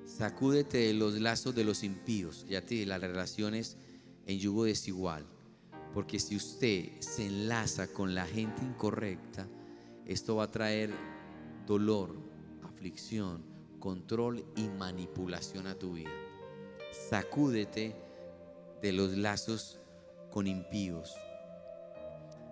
Sacúdete 0.04 0.80
de 0.80 0.93
los 0.93 1.17
lazos 1.22 1.56
de 1.56 1.63
los 1.63 1.82
impíos, 1.82 2.46
ya 2.46 2.62
te 2.62 2.86
las 2.86 3.00
relaciones 3.00 3.78
en 4.26 4.38
yugo 4.38 4.65
desigual. 4.65 5.26
Porque 5.93 6.19
si 6.19 6.36
usted 6.36 7.00
se 7.00 7.26
enlaza 7.26 7.88
con 7.88 8.13
la 8.13 8.26
gente 8.26 8.63
incorrecta, 8.63 9.47
esto 10.06 10.38
va 10.38 10.45
a 10.45 10.52
traer 10.52 10.91
dolor, 11.65 12.15
aflicción, 12.63 13.43
control 13.80 14.45
y 14.56 14.67
manipulación 14.69 15.67
a 15.67 15.76
tu 15.76 15.93
vida. 15.93 16.12
Sacúdete 17.10 17.95
de 18.82 18.93
los 18.93 19.17
lazos 19.17 19.80
con 20.32 20.47
impíos. 20.47 21.15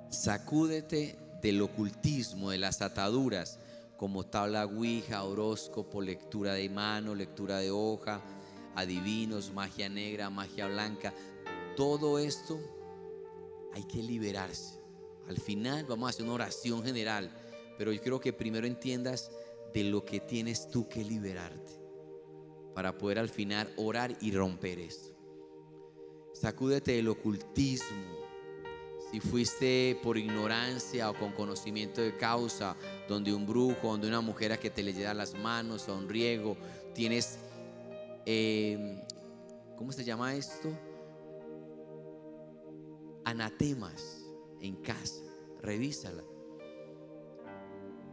Sacúdete 0.09 1.17
del 1.41 1.61
ocultismo, 1.61 2.49
de 2.49 2.57
las 2.57 2.81
ataduras, 2.81 3.59
como 3.97 4.25
tabla 4.25 4.65
ouija, 4.65 5.23
horóscopo, 5.23 6.01
lectura 6.01 6.53
de 6.53 6.69
mano, 6.69 7.15
lectura 7.15 7.59
de 7.59 7.71
hoja, 7.71 8.21
adivinos, 8.75 9.53
magia 9.53 9.89
negra, 9.89 10.29
magia 10.29 10.67
blanca. 10.67 11.13
Todo 11.75 12.19
esto 12.19 12.59
hay 13.75 13.83
que 13.83 14.01
liberarse. 14.01 14.79
Al 15.27 15.37
final 15.37 15.85
vamos 15.85 16.07
a 16.07 16.09
hacer 16.11 16.23
una 16.23 16.33
oración 16.33 16.81
general, 16.81 17.29
pero 17.77 17.91
yo 17.91 18.01
quiero 18.01 18.21
que 18.21 18.31
primero 18.31 18.65
entiendas 18.65 19.29
de 19.73 19.83
lo 19.83 20.05
que 20.05 20.21
tienes 20.21 20.69
tú 20.69 20.87
que 20.87 21.03
liberarte 21.03 21.73
para 22.73 22.97
poder 22.97 23.19
al 23.19 23.29
final 23.29 23.71
orar 23.75 24.15
y 24.21 24.31
romper 24.31 24.79
esto. 24.79 25.13
Sacúdete 26.33 26.93
del 26.93 27.09
ocultismo, 27.09 28.15
si 29.11 29.19
fuiste 29.19 29.99
por 30.01 30.17
ignorancia 30.17 31.09
o 31.09 31.17
con 31.17 31.33
conocimiento 31.33 32.01
de 32.01 32.15
causa, 32.15 32.77
donde 33.09 33.33
un 33.33 33.45
brujo, 33.45 33.89
donde 33.89 34.07
una 34.07 34.21
mujer 34.21 34.53
a 34.53 34.57
que 34.57 34.69
te 34.69 34.83
le 34.83 34.93
lleva 34.93 35.13
las 35.13 35.33
manos, 35.33 35.87
o 35.89 35.97
un 35.97 36.07
riego, 36.07 36.55
tienes, 36.93 37.39
em, 38.25 39.01
¿cómo 39.77 39.91
se 39.91 40.03
llama 40.03 40.33
esto? 40.35 40.69
Anatemas 43.25 44.25
en 44.61 44.75
casa, 44.77 45.21
revísala. 45.61 46.23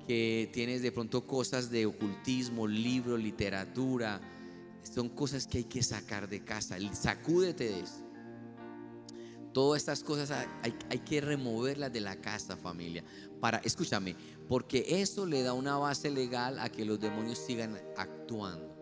Que 0.07 0.51
tienes 0.53 0.83
de 0.83 0.91
pronto 0.91 1.27
cosas 1.27 1.71
de 1.71 1.87
ocultismo, 1.87 2.67
libro, 2.67 3.17
literatura, 3.17 4.21
son 4.83 5.09
cosas 5.11 5.47
que 5.47 5.59
hay 5.59 5.65
que 5.65 5.83
sacar 5.83 6.29
de 6.29 6.45
casa. 6.45 6.77
Sacúdete 6.93 7.65
de 7.65 7.81
eso. 7.81 8.05
Todas 9.53 9.83
estas 9.83 10.03
cosas 10.03 10.31
hay, 10.63 10.75
hay, 10.89 10.99
que 11.01 11.21
removerlas 11.21 11.93
de 11.93 12.01
la 12.01 12.17
casa, 12.17 12.57
familia. 12.57 13.05
Para, 13.39 13.59
escúchame, 13.59 14.17
porque 14.49 14.85
eso 14.89 15.27
le 15.27 15.43
da 15.43 15.53
una 15.53 15.77
base 15.77 16.11
legal 16.11 16.59
a 16.59 16.71
que 16.71 16.87
los 16.87 16.99
demonios 16.99 17.39
sigan 17.39 17.79
actuando. 17.97 18.75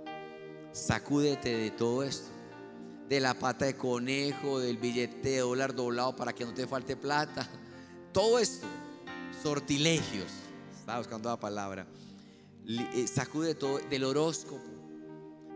Sacúdete 0.72 1.56
de 1.56 1.70
todo 1.72 2.04
esto. 2.04 2.30
De 3.10 3.18
la 3.18 3.34
pata 3.34 3.64
de 3.64 3.74
conejo, 3.74 4.60
del 4.60 4.78
billete 4.78 5.30
de 5.30 5.38
dólar 5.38 5.74
doblado 5.74 6.14
para 6.14 6.32
que 6.32 6.44
no 6.44 6.54
te 6.54 6.66
falte 6.66 6.96
plata. 6.96 7.46
Todo 8.12 8.38
esto, 8.38 8.68
sortilegios. 9.42 10.28
Estaba 10.78 10.98
buscando 10.98 11.28
la 11.28 11.40
palabra. 11.40 11.86
Eh, 12.68 13.06
sacude 13.08 13.56
todo 13.56 13.78
del 13.78 14.04
horóscopo, 14.04 14.62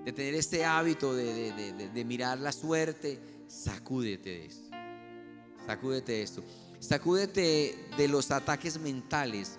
de 0.05 0.13
tener 0.13 0.35
este 0.35 0.65
hábito 0.65 1.15
de, 1.15 1.53
de 1.95 2.05
mirar 2.05 2.41
la 2.41 2.51
suerte. 2.51 3.21
Sacúdete 3.47 4.31
de 4.31 4.47
esto. 4.47 4.71
Sacúdete 5.65 6.23
esto. 6.23 6.43
Sacúdete 6.81 7.89
de 7.97 8.09
los 8.09 8.33
ataques 8.33 8.81
mentales 8.81 9.59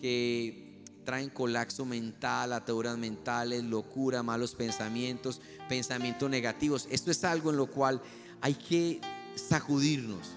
que 0.00 0.84
traen 1.04 1.30
colapso 1.30 1.84
mental, 1.84 2.52
ataduras 2.52 2.98
mentales, 2.98 3.62
locura, 3.64 4.22
malos 4.22 4.54
pensamientos, 4.54 5.40
pensamientos 5.70 6.28
negativos. 6.28 6.88
Esto 6.90 7.12
es 7.12 7.22
algo 7.22 7.50
en 7.50 7.56
lo 7.56 7.66
cual 7.66 8.02
hay 8.40 8.54
que 8.54 9.00
sacudirnos. 9.36 10.32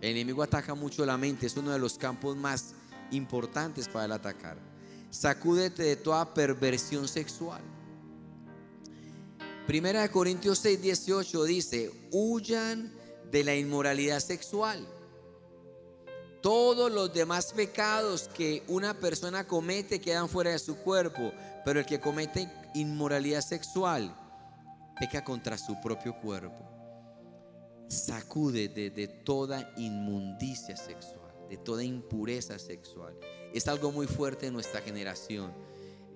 El 0.00 0.12
enemigo 0.12 0.42
ataca 0.42 0.74
mucho 0.74 1.04
la 1.04 1.18
mente, 1.18 1.46
es 1.46 1.56
uno 1.58 1.72
de 1.72 1.78
los 1.78 1.98
campos 1.98 2.38
más 2.38 2.72
importantes 3.10 3.86
para 3.86 4.06
el 4.06 4.12
atacar. 4.12 4.56
Sacúdete 5.10 5.82
de 5.82 5.96
toda 5.96 6.32
perversión 6.32 7.06
sexual. 7.06 7.60
Primera 9.66 10.00
de 10.00 10.10
Corintios 10.10 10.58
6, 10.60 10.80
18 10.80 11.44
dice, 11.44 11.92
huyan 12.10 12.94
de 13.30 13.44
la 13.44 13.54
inmoralidad 13.54 14.20
sexual. 14.20 14.88
Todos 16.40 16.90
los 16.90 17.12
demás 17.12 17.52
pecados 17.52 18.30
que 18.34 18.62
una 18.68 18.94
persona 18.94 19.46
comete 19.46 20.00
quedan 20.00 20.30
fuera 20.30 20.52
de 20.52 20.58
su 20.58 20.76
cuerpo, 20.76 21.30
pero 21.62 21.78
el 21.78 21.86
que 21.86 22.00
comete 22.00 22.50
inmoralidad 22.74 23.42
sexual 23.42 24.16
peca 25.02 25.24
contra 25.24 25.58
su 25.58 25.80
propio 25.80 26.14
cuerpo. 26.14 26.64
Sacude 27.88 28.68
de, 28.68 29.08
toda 29.08 29.74
inmundicia 29.76 30.76
sexual, 30.76 31.34
de 31.50 31.56
toda 31.56 31.82
impureza 31.82 32.56
sexual. 32.56 33.18
Es 33.52 33.66
algo 33.66 33.90
muy 33.90 34.06
fuerte 34.06 34.46
en 34.46 34.52
nuestra 34.52 34.80
generación. 34.80 35.52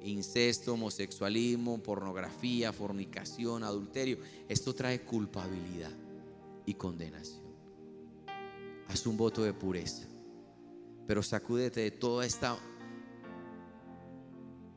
Incesto, 0.02 0.74
homosexualismo, 0.74 1.82
pornografía, 1.82 2.72
fornicación, 2.72 3.64
adulterio. 3.64 4.18
Esto 4.48 4.72
trae 4.72 5.00
culpabilidad 5.00 5.90
y 6.64 6.74
condenación. 6.74 7.42
Haz 8.86 9.04
un 9.04 9.16
voto 9.16 9.42
de 9.42 9.52
pureza, 9.52 10.06
pero 11.08 11.24
sacúdete 11.24 11.80
de 11.80 11.90
toda 11.90 12.24
esta 12.24 12.56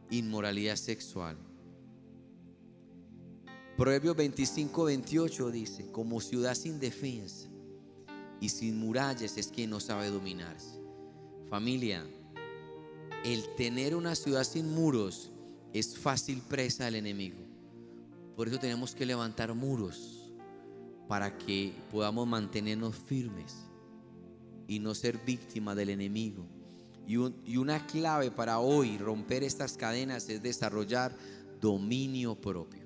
inmoralidad 0.09 0.77
sexual. 0.77 1.37
Proverbios 3.79 4.17
25, 4.17 4.83
28 4.83 5.51
dice, 5.51 5.89
como 5.93 6.19
ciudad 6.19 6.53
sin 6.53 6.81
defensa 6.81 7.47
y 8.41 8.49
sin 8.49 8.77
murallas 8.77 9.37
es 9.37 9.47
quien 9.47 9.69
no 9.69 9.79
sabe 9.79 10.09
dominarse. 10.09 10.81
Familia, 11.49 12.05
el 13.23 13.55
tener 13.55 13.95
una 13.95 14.15
ciudad 14.15 14.43
sin 14.43 14.69
muros 14.75 15.31
es 15.71 15.97
fácil 15.97 16.41
presa 16.41 16.83
del 16.83 16.95
enemigo. 16.95 17.37
Por 18.35 18.49
eso 18.49 18.59
tenemos 18.59 18.93
que 18.93 19.05
levantar 19.05 19.53
muros 19.53 20.29
para 21.07 21.37
que 21.37 21.71
podamos 21.89 22.27
mantenernos 22.27 22.97
firmes 22.97 23.55
y 24.67 24.79
no 24.79 24.93
ser 24.93 25.19
víctima 25.19 25.73
del 25.73 25.91
enemigo. 25.91 26.45
Y, 27.07 27.15
una 27.55 27.87
clave 27.87 28.29
para 28.29 28.59
hoy 28.59 28.97
romper 28.97 29.41
estas 29.41 29.77
cadenas 29.77 30.27
es 30.27 30.43
desarrollar 30.43 31.15
dominio 31.61 32.35
propio. 32.35 32.78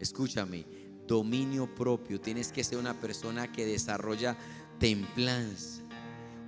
Escúchame, 0.00 0.66
dominio 1.06 1.74
propio. 1.74 2.20
Tienes 2.20 2.52
que 2.52 2.64
ser 2.64 2.78
una 2.78 3.00
persona 3.00 3.50
que 3.50 3.66
desarrolla 3.66 4.36
templanza. 4.78 5.82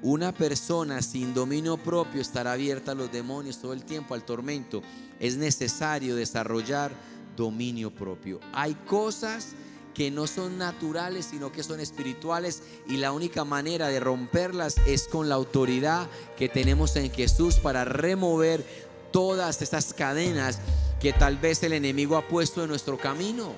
Una 0.02 0.32
persona 0.32 1.02
sin 1.02 1.34
dominio 1.34 1.76
propio 1.76 2.20
estará 2.20 2.52
abierta 2.52 2.92
a 2.92 2.94
los 2.94 3.11
demonios 3.11 3.61
todo 3.61 3.72
el 3.72 3.84
tiempo, 3.84 4.14
al 4.14 4.24
tormento. 4.24 4.82
Es 5.18 5.37
necesario 5.37 6.14
desarrollar 6.14 6.92
dominio 7.37 7.92
propio. 7.92 8.38
Hay 8.52 8.74
cosas 8.74 9.54
que 9.94 10.12
no 10.12 10.28
son 10.28 10.58
naturales, 10.58 11.26
sino 11.26 11.50
que 11.50 11.64
son 11.64 11.80
espirituales 11.80 12.62
y 12.87 12.98
la 12.98 13.11
única 13.11 13.44
manera 13.44 13.88
de 13.88 13.98
romperlas 13.98 14.76
es 14.87 15.08
con 15.08 15.28
la 15.28 15.34
autoridad 15.34 16.08
que 16.37 16.48
tenemos 16.48 16.94
en 16.94 17.11
Jesús 17.11 17.56
para 17.56 17.84
remover 17.84 18.64
todas 19.11 19.61
estas 19.61 19.92
cadenas 19.94 20.61
que 21.00 21.12
tal 21.12 21.37
vez 21.37 21.62
el 21.62 21.72
enemigo 21.72 22.16
ha 22.16 22.26
puesto 22.26 22.62
en 22.62 22.68
nuestro 22.68 22.98
camino. 22.98 23.52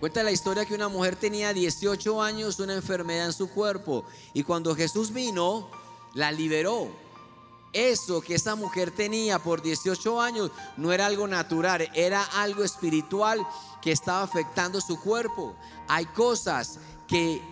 Cuenta 0.00 0.22
la 0.22 0.30
historia 0.30 0.66
que 0.66 0.74
una 0.74 0.88
mujer 0.88 1.16
tenía 1.16 1.52
18 1.52 2.22
años, 2.22 2.60
una 2.60 2.74
enfermedad 2.74 3.26
en 3.26 3.32
su 3.32 3.48
cuerpo, 3.48 4.04
y 4.34 4.42
cuando 4.42 4.74
Jesús 4.74 5.12
vino, 5.12 5.70
la 6.14 6.30
liberó. 6.30 6.88
eso 7.72 8.20
que 8.20 8.36
esa 8.36 8.54
mujer 8.54 8.92
tenía 8.92 9.40
por 9.40 9.60
18 9.60 10.20
años 10.20 10.52
no 10.76 10.92
era 10.92 11.06
algo 11.06 11.26
natural, 11.26 11.90
era 11.92 12.22
algo 12.22 12.62
espiritual 12.62 13.44
que 13.82 13.90
estaba 13.90 14.22
afectando 14.22 14.80
su 14.80 15.00
cuerpo. 15.00 15.56
Hay 15.88 16.06
cosas 16.06 16.78
que 17.08 17.42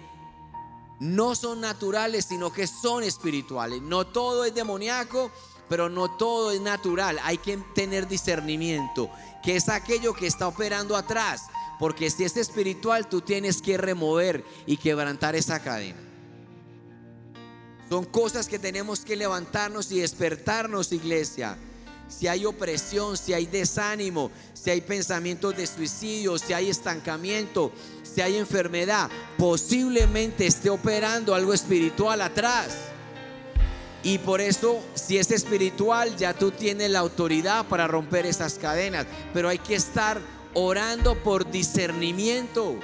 no 1.00 1.35
son 1.35 1.61
naturales, 1.61 2.26
sino 2.26 2.52
que 2.52 2.68
son 2.68 3.02
espirituales. 3.02 3.82
No 3.82 4.06
todo 4.06 4.44
es 4.44 4.54
demoníaco, 4.54 5.32
pero 5.72 5.88
no 5.88 6.11
todo 6.11 6.50
es 6.50 6.61
natural. 6.61 7.18
Hay 7.22 7.38
que 7.38 7.56
tener 7.74 8.06
discernimiento, 8.06 9.08
que 9.42 9.56
es 9.56 9.70
aquello 9.70 10.12
que 10.12 10.26
está 10.26 10.46
operando 10.46 10.98
atrás. 10.98 11.44
Porque 11.78 12.11
si 12.11 12.24
es 12.24 12.37
espiritual, 12.37 13.08
tú 13.08 13.22
tienes 13.22 13.62
que 13.62 13.78
remover 13.78 14.44
y 14.66 14.76
quebrantar 14.76 15.35
esa 15.35 15.62
cadena. 15.62 15.96
Son 17.88 18.04
cosas 18.04 18.48
que 18.48 18.58
tenemos 18.58 19.00
que 19.00 19.16
levantarnos 19.16 19.90
y 19.92 20.00
despertarnos, 20.00 20.92
iglesia. 20.92 21.56
Si 22.06 22.28
hay 22.28 22.44
opresión, 22.44 23.16
si 23.16 23.32
hay 23.32 23.46
desánimo, 23.46 24.30
si 24.52 24.68
hay 24.68 24.82
pensamientos 24.82 25.56
de 25.56 25.66
suicidio, 25.66 26.37
si 26.37 26.52
hay 26.52 26.68
estancamiento, 26.68 27.72
si 28.02 28.20
hay 28.20 28.37
enfermedad, 28.37 29.08
posiblemente 29.38 30.46
esté 30.46 30.68
operando 30.68 31.35
algo 31.35 31.54
espiritual 31.54 32.20
atrás. 32.20 32.91
Y 34.03 34.19
por 34.19 34.41
eso, 34.41 34.83
si 34.95 35.19
es 35.19 35.31
espiritual, 35.31 36.17
ya 36.17 36.35
tú 36.35 36.51
tienes 36.51 36.91
la 36.91 36.99
autoridad 36.99 37.67
para 37.67 37.87
romper 37.87 38.27
esas 38.27 38.55
cadenas. 38.55 39.07
Pero 39.33 39.49
hay 39.49 39.59
que 39.59 39.77
estar 39.77 40.21
orando 40.55 41.23
por 41.23 41.51
discernimiento 41.51 42.79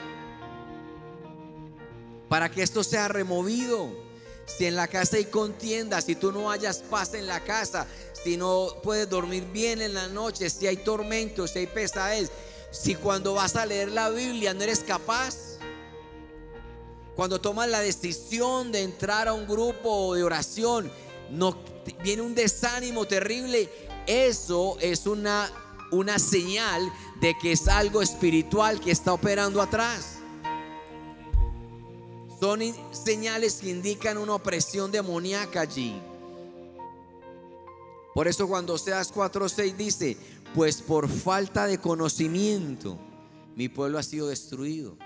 para 2.28 2.50
que 2.50 2.62
esto 2.62 2.84
sea 2.84 3.08
removido. 3.08 3.88
Si 4.46 4.64
en 4.64 4.76
la 4.76 4.86
casa 4.86 5.16
hay 5.16 5.26
contienda, 5.26 6.00
si 6.00 6.14
tú 6.14 6.32
no 6.32 6.50
hayas 6.50 6.78
paz 6.78 7.14
en 7.14 7.26
la 7.26 7.40
casa, 7.40 7.86
si 8.22 8.36
no 8.36 8.68
puedes 8.82 9.08
dormir 9.08 9.44
bien 9.52 9.82
en 9.82 9.94
la 9.94 10.08
noche, 10.08 10.48
si 10.48 10.66
hay 10.66 10.78
tormentos, 10.78 11.50
si 11.50 11.60
hay 11.60 11.66
pesadez, 11.66 12.30
si 12.70 12.94
cuando 12.94 13.34
vas 13.34 13.56
a 13.56 13.66
leer 13.66 13.90
la 13.90 14.08
Biblia 14.08 14.54
no 14.54 14.62
eres 14.62 14.80
capaz, 14.80 15.58
cuando 17.14 17.40
tomas 17.40 17.68
la 17.68 17.80
decisión 17.80 18.72
de 18.72 18.82
entrar 18.82 19.28
a 19.28 19.34
un 19.34 19.46
grupo 19.46 20.14
de 20.14 20.22
oración, 20.22 20.90
no 21.30 21.56
viene 22.02 22.22
un 22.22 22.34
desánimo 22.34 23.06
terrible, 23.06 23.68
eso 24.06 24.76
es 24.80 25.06
una 25.06 25.50
una 25.90 26.18
señal 26.18 26.92
de 27.20 27.36
que 27.38 27.52
es 27.52 27.68
algo 27.68 28.02
espiritual 28.02 28.80
que 28.80 28.90
está 28.90 29.12
operando 29.12 29.62
atrás. 29.62 30.16
Son 32.40 32.60
señales 32.92 33.54
que 33.54 33.70
indican 33.70 34.16
una 34.16 34.34
opresión 34.34 34.92
demoníaca 34.92 35.62
allí. 35.62 36.00
Por 38.14 38.28
eso 38.28 38.46
cuando 38.46 38.78
Seas 38.78 39.12
4:6 39.12 39.76
dice, 39.76 40.16
pues 40.54 40.82
por 40.82 41.08
falta 41.08 41.66
de 41.66 41.78
conocimiento 41.78 42.98
mi 43.56 43.68
pueblo 43.68 43.98
ha 43.98 44.02
sido 44.02 44.28
destruido. 44.28 44.96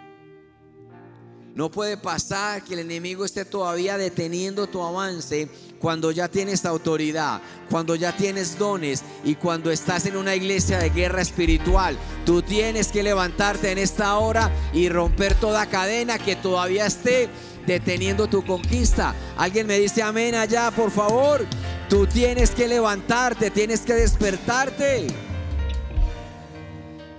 No 1.54 1.70
puede 1.70 1.98
pasar 1.98 2.64
que 2.64 2.72
el 2.72 2.80
enemigo 2.80 3.26
esté 3.26 3.44
todavía 3.44 3.98
deteniendo 3.98 4.66
tu 4.66 4.82
avance 4.82 5.50
cuando 5.78 6.10
ya 6.10 6.28
tienes 6.28 6.64
autoridad, 6.64 7.42
cuando 7.68 7.94
ya 7.94 8.16
tienes 8.16 8.58
dones 8.58 9.02
y 9.22 9.34
cuando 9.34 9.70
estás 9.70 10.06
en 10.06 10.16
una 10.16 10.34
iglesia 10.34 10.78
de 10.78 10.88
guerra 10.88 11.20
espiritual. 11.20 11.98
Tú 12.24 12.40
tienes 12.40 12.88
que 12.88 13.02
levantarte 13.02 13.70
en 13.70 13.78
esta 13.78 14.16
hora 14.16 14.50
y 14.72 14.88
romper 14.88 15.34
toda 15.34 15.66
cadena 15.66 16.18
que 16.18 16.36
todavía 16.36 16.86
esté 16.86 17.28
deteniendo 17.66 18.28
tu 18.28 18.42
conquista. 18.46 19.14
Alguien 19.36 19.66
me 19.66 19.78
dice 19.78 20.02
amén 20.02 20.34
allá, 20.34 20.70
por 20.70 20.90
favor. 20.90 21.44
Tú 21.90 22.06
tienes 22.06 22.52
que 22.52 22.66
levantarte, 22.66 23.50
tienes 23.50 23.80
que 23.80 23.92
despertarte. 23.92 25.31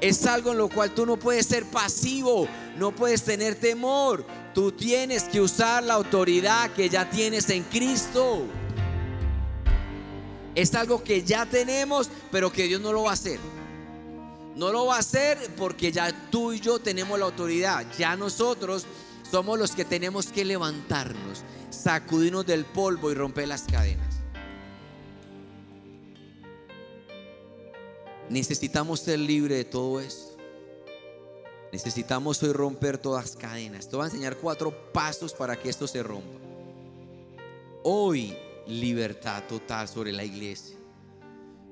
Es 0.03 0.25
algo 0.25 0.51
en 0.51 0.57
lo 0.57 0.67
cual 0.67 0.93
tú 0.93 1.05
no 1.05 1.15
puedes 1.15 1.45
ser 1.45 1.63
pasivo, 1.63 2.45
no 2.75 2.91
puedes 2.91 3.23
tener 3.23 3.55
temor. 3.55 4.25
Tú 4.53 4.73
tienes 4.73 5.23
que 5.23 5.39
usar 5.39 5.81
la 5.81 5.93
autoridad 5.93 6.71
que 6.71 6.89
ya 6.89 7.09
tienes 7.09 7.49
en 7.49 7.63
Cristo. 7.63 8.45
Es 10.55 10.75
algo 10.75 11.01
que 11.01 11.23
ya 11.23 11.45
tenemos, 11.45 12.09
pero 12.33 12.51
que 12.51 12.63
Dios 12.63 12.81
no 12.81 12.91
lo 12.91 13.03
va 13.03 13.11
a 13.11 13.13
hacer. 13.13 13.39
No 14.57 14.73
lo 14.73 14.87
va 14.87 14.97
a 14.97 14.99
hacer 14.99 15.37
porque 15.55 15.89
ya 15.89 16.11
tú 16.29 16.51
y 16.51 16.59
yo 16.59 16.79
tenemos 16.79 17.17
la 17.17 17.23
autoridad. 17.23 17.85
Ya 17.97 18.17
nosotros 18.17 18.85
somos 19.31 19.57
los 19.57 19.71
que 19.71 19.85
tenemos 19.85 20.25
que 20.25 20.43
levantarnos, 20.43 21.43
sacudirnos 21.69 22.45
del 22.45 22.65
polvo 22.65 23.09
y 23.09 23.13
romper 23.13 23.47
las 23.47 23.61
cadenas. 23.61 24.12
Necesitamos 28.33 29.01
ser 29.01 29.19
libres 29.19 29.59
de 29.59 29.65
todo 29.65 29.99
esto. 29.99 30.35
Necesitamos 31.71 32.41
hoy 32.41 32.51
romper 32.51 32.97
todas 32.97 33.25
las 33.25 33.35
cadenas. 33.35 33.87
Te 33.87 33.95
voy 33.95 34.05
a 34.05 34.07
enseñar 34.07 34.37
cuatro 34.37 34.91
pasos 34.91 35.33
para 35.33 35.55
que 35.55 35.69
esto 35.69 35.85
se 35.85 36.01
rompa. 36.01 36.39
Hoy, 37.83 38.35
libertad 38.65 39.43
total 39.47 39.87
sobre 39.87 40.11
la 40.11 40.23
iglesia. 40.23 40.75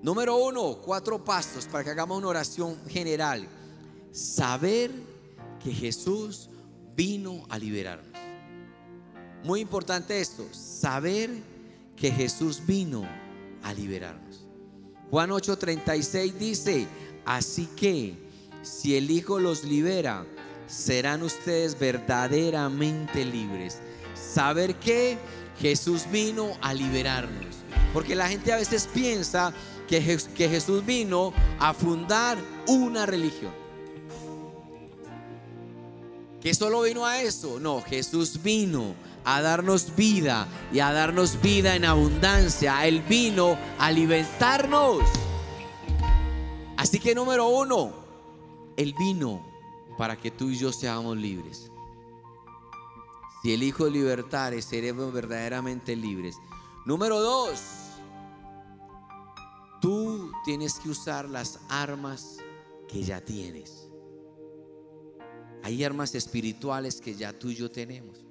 Número 0.04 0.36
uno, 0.36 0.80
cuatro 0.80 1.26
pasos 1.26 1.66
para 1.66 1.84
que 1.84 1.90
hagamos 1.90 2.20
una 2.20 2.28
oración 2.28 2.78
general. 2.88 3.48
Saber 4.12 4.92
que 5.64 5.74
Jesús 5.74 6.48
vino 6.96 7.44
a 7.50 7.58
liberarnos. 7.58 8.22
Muy 9.44 9.62
importante 9.62 10.22
esto, 10.22 10.46
saber 10.52 11.32
que 11.96 12.12
Jesús 12.12 12.64
vino 12.64 13.04
a 13.64 13.74
liberarnos. 13.74 14.31
Juan 15.12 15.30
8:36 15.30 16.34
dice, 16.36 16.88
así 17.26 17.68
que 17.76 18.16
si 18.62 18.96
el 18.96 19.12
Hijo 19.12 19.40
los 19.40 19.66
libera, 19.66 20.26
serán 20.68 21.22
ustedes 21.22 21.78
verdaderamente 21.78 23.26
libres. 23.26 23.80
Saber 24.16 24.76
que 24.76 25.18
Jesús 25.60 26.06
vino 26.10 26.54
a 26.62 26.74
liberarnos. 26.74 27.58
Porque 27.94 28.16
la 28.16 28.30
gente 28.30 28.54
a 28.54 28.58
veces 28.58 28.88
piensa 28.94 29.54
que, 29.86 30.18
que 30.34 30.48
Jesús 30.48 30.86
vino 30.86 31.34
a 31.60 31.74
fundar 31.74 32.38
una 32.68 33.06
religión. 33.06 33.52
Que 36.40 36.54
solo 36.54 36.84
vino 36.84 37.06
a 37.06 37.22
eso. 37.22 37.60
No, 37.60 37.82
Jesús 37.82 38.42
vino 38.42 38.96
a 39.24 39.42
darnos 39.42 39.96
vida 39.96 40.48
y 40.72 40.80
a 40.80 40.92
darnos 40.92 41.42
vida 41.42 41.76
en 41.76 41.86
abundancia. 41.86 42.86
Él 42.88 43.02
vino 43.02 43.58
a 43.78 43.88
alimentarnos. 43.88 45.04
Así 46.78 47.00
que 47.00 47.14
número 47.14 47.48
uno, 47.48 47.94
él 48.76 48.96
vino 48.98 49.46
para 49.98 50.18
que 50.18 50.32
tú 50.32 50.50
y 50.50 50.58
yo 50.58 50.72
seamos 50.72 51.18
libres. 51.18 51.72
Si 53.44 53.54
el 53.54 53.64
Hijo 53.64 53.88
libertare, 53.88 54.62
seremos 54.62 55.12
verdaderamente 55.14 55.96
libres. 55.96 56.36
Número 56.86 57.20
dos, 57.20 57.62
tú 59.80 60.32
tienes 60.46 60.80
que 60.80 60.90
usar 60.90 61.30
las 61.30 61.60
armas 61.70 62.38
que 62.88 63.04
ya 63.04 63.22
tienes. 63.22 63.88
Hay 65.64 65.84
armas 65.84 66.16
espirituales 66.16 67.00
que 67.00 67.16
ya 67.16 67.38
tú 67.38 67.50
y 67.50 67.56
yo 67.56 67.70
tenemos. 67.70 68.26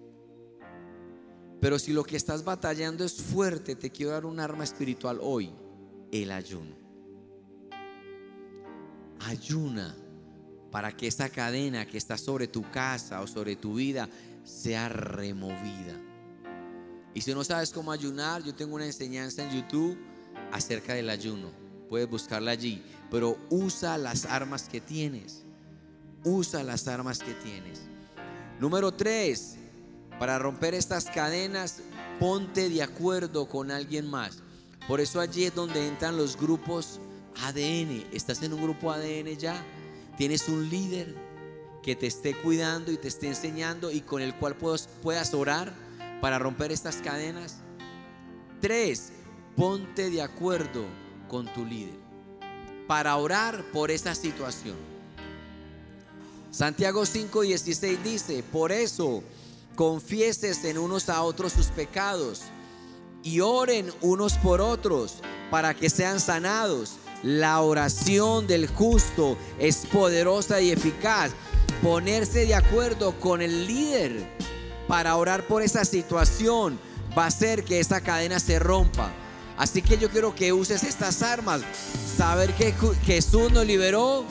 Pero 1.60 1.78
si 1.78 1.92
lo 1.92 2.04
que 2.04 2.16
estás 2.16 2.42
batallando 2.42 3.04
es 3.04 3.20
fuerte, 3.20 3.76
te 3.76 3.90
quiero 3.90 4.12
dar 4.12 4.24
un 4.24 4.40
arma 4.40 4.64
espiritual 4.64 5.18
hoy, 5.20 5.50
el 6.10 6.32
ayuno. 6.32 6.74
Ayuna 9.20 9.94
para 10.70 10.96
que 10.96 11.06
esta 11.06 11.28
cadena 11.28 11.86
que 11.86 11.98
está 11.98 12.16
sobre 12.16 12.48
tu 12.48 12.62
casa 12.70 13.20
o 13.20 13.26
sobre 13.26 13.56
tu 13.56 13.74
vida 13.74 14.08
sea 14.44 14.88
removida. 14.88 16.00
Y 17.12 17.20
si 17.20 17.34
no 17.34 17.44
sabes 17.44 17.70
cómo 17.70 17.92
ayunar, 17.92 18.42
yo 18.42 18.54
tengo 18.54 18.76
una 18.76 18.86
enseñanza 18.86 19.42
en 19.44 19.50
YouTube 19.50 19.98
acerca 20.52 20.94
del 20.94 21.10
ayuno. 21.10 21.50
Puedes 21.88 22.08
buscarla 22.08 22.52
allí, 22.52 22.82
pero 23.10 23.36
usa 23.50 23.98
las 23.98 24.24
armas 24.24 24.68
que 24.68 24.80
tienes. 24.80 25.42
Usa 26.24 26.62
las 26.62 26.86
armas 26.86 27.18
que 27.18 27.34
tienes. 27.34 27.82
Número 28.60 28.92
tres, 28.92 29.56
para 30.20 30.38
romper 30.38 30.74
estas 30.74 31.06
cadenas, 31.06 31.80
ponte 32.18 32.68
de 32.68 32.83
acuerdo 32.83 33.48
con 33.48 33.70
alguien 33.70 34.06
más. 34.06 34.42
Por 34.87 35.00
eso 35.00 35.18
allí 35.18 35.44
es 35.44 35.54
donde 35.54 35.88
entran 35.88 36.18
los 36.18 36.37
grupos 36.37 37.00
ADN. 37.42 38.04
¿Estás 38.12 38.42
en 38.42 38.52
un 38.52 38.61
grupo 38.61 38.92
ADN 38.92 39.35
ya? 39.38 39.64
Tienes 40.18 40.46
un 40.50 40.68
líder 40.68 41.16
que 41.83 41.96
te 41.96 42.06
esté 42.06 42.35
cuidando 42.35 42.92
y 42.92 42.98
te 42.98 43.09
esté 43.09 43.28
enseñando 43.28 43.90
y 43.90 44.02
con 44.02 44.20
el 44.20 44.35
cual 44.35 44.56
puedas 44.56 45.33
orar 45.33 45.72
para 46.20 46.38
romper 46.38 46.70
estas 46.70 46.96
cadenas. 46.96 47.56
Tres, 48.61 49.12
ponte 49.56 50.11
de 50.11 50.20
acuerdo 50.20 50.85
con 51.30 51.50
tu 51.54 51.64
líder 51.64 51.98
para 52.87 53.16
orar 53.16 53.64
por 53.72 53.90
esa 53.90 54.14
situación. 54.14 54.76
Santiago 56.50 57.06
5:16 57.06 58.02
dice, 58.02 58.42
por 58.42 58.70
eso 58.70 59.22
confieses 59.80 60.62
en 60.66 60.76
unos 60.76 61.08
a 61.08 61.22
otros 61.22 61.54
sus 61.54 61.68
pecados 61.68 62.42
y 63.22 63.40
oren 63.40 63.90
unos 64.02 64.34
por 64.34 64.60
otros 64.60 65.22
para 65.50 65.72
que 65.72 65.88
sean 65.88 66.20
sanados. 66.20 66.96
La 67.22 67.62
oración 67.62 68.46
del 68.46 68.66
justo 68.66 69.38
es 69.58 69.86
poderosa 69.90 70.60
y 70.60 70.70
eficaz. 70.70 71.32
Ponerse 71.82 72.44
de 72.44 72.54
acuerdo 72.54 73.18
con 73.18 73.40
el 73.40 73.66
líder 73.66 74.22
para 74.86 75.16
orar 75.16 75.46
por 75.46 75.62
esa 75.62 75.86
situación 75.86 76.78
va 77.18 77.24
a 77.24 77.28
hacer 77.28 77.64
que 77.64 77.80
esa 77.80 78.02
cadena 78.02 78.38
se 78.38 78.58
rompa. 78.58 79.10
Así 79.56 79.80
que 79.80 79.96
yo 79.96 80.10
quiero 80.10 80.34
que 80.34 80.52
uses 80.52 80.82
estas 80.82 81.22
armas. 81.22 81.62
Saber 82.18 82.52
que 82.52 82.74
Jesús 83.06 83.50
nos 83.50 83.64
liberó, 83.64 84.26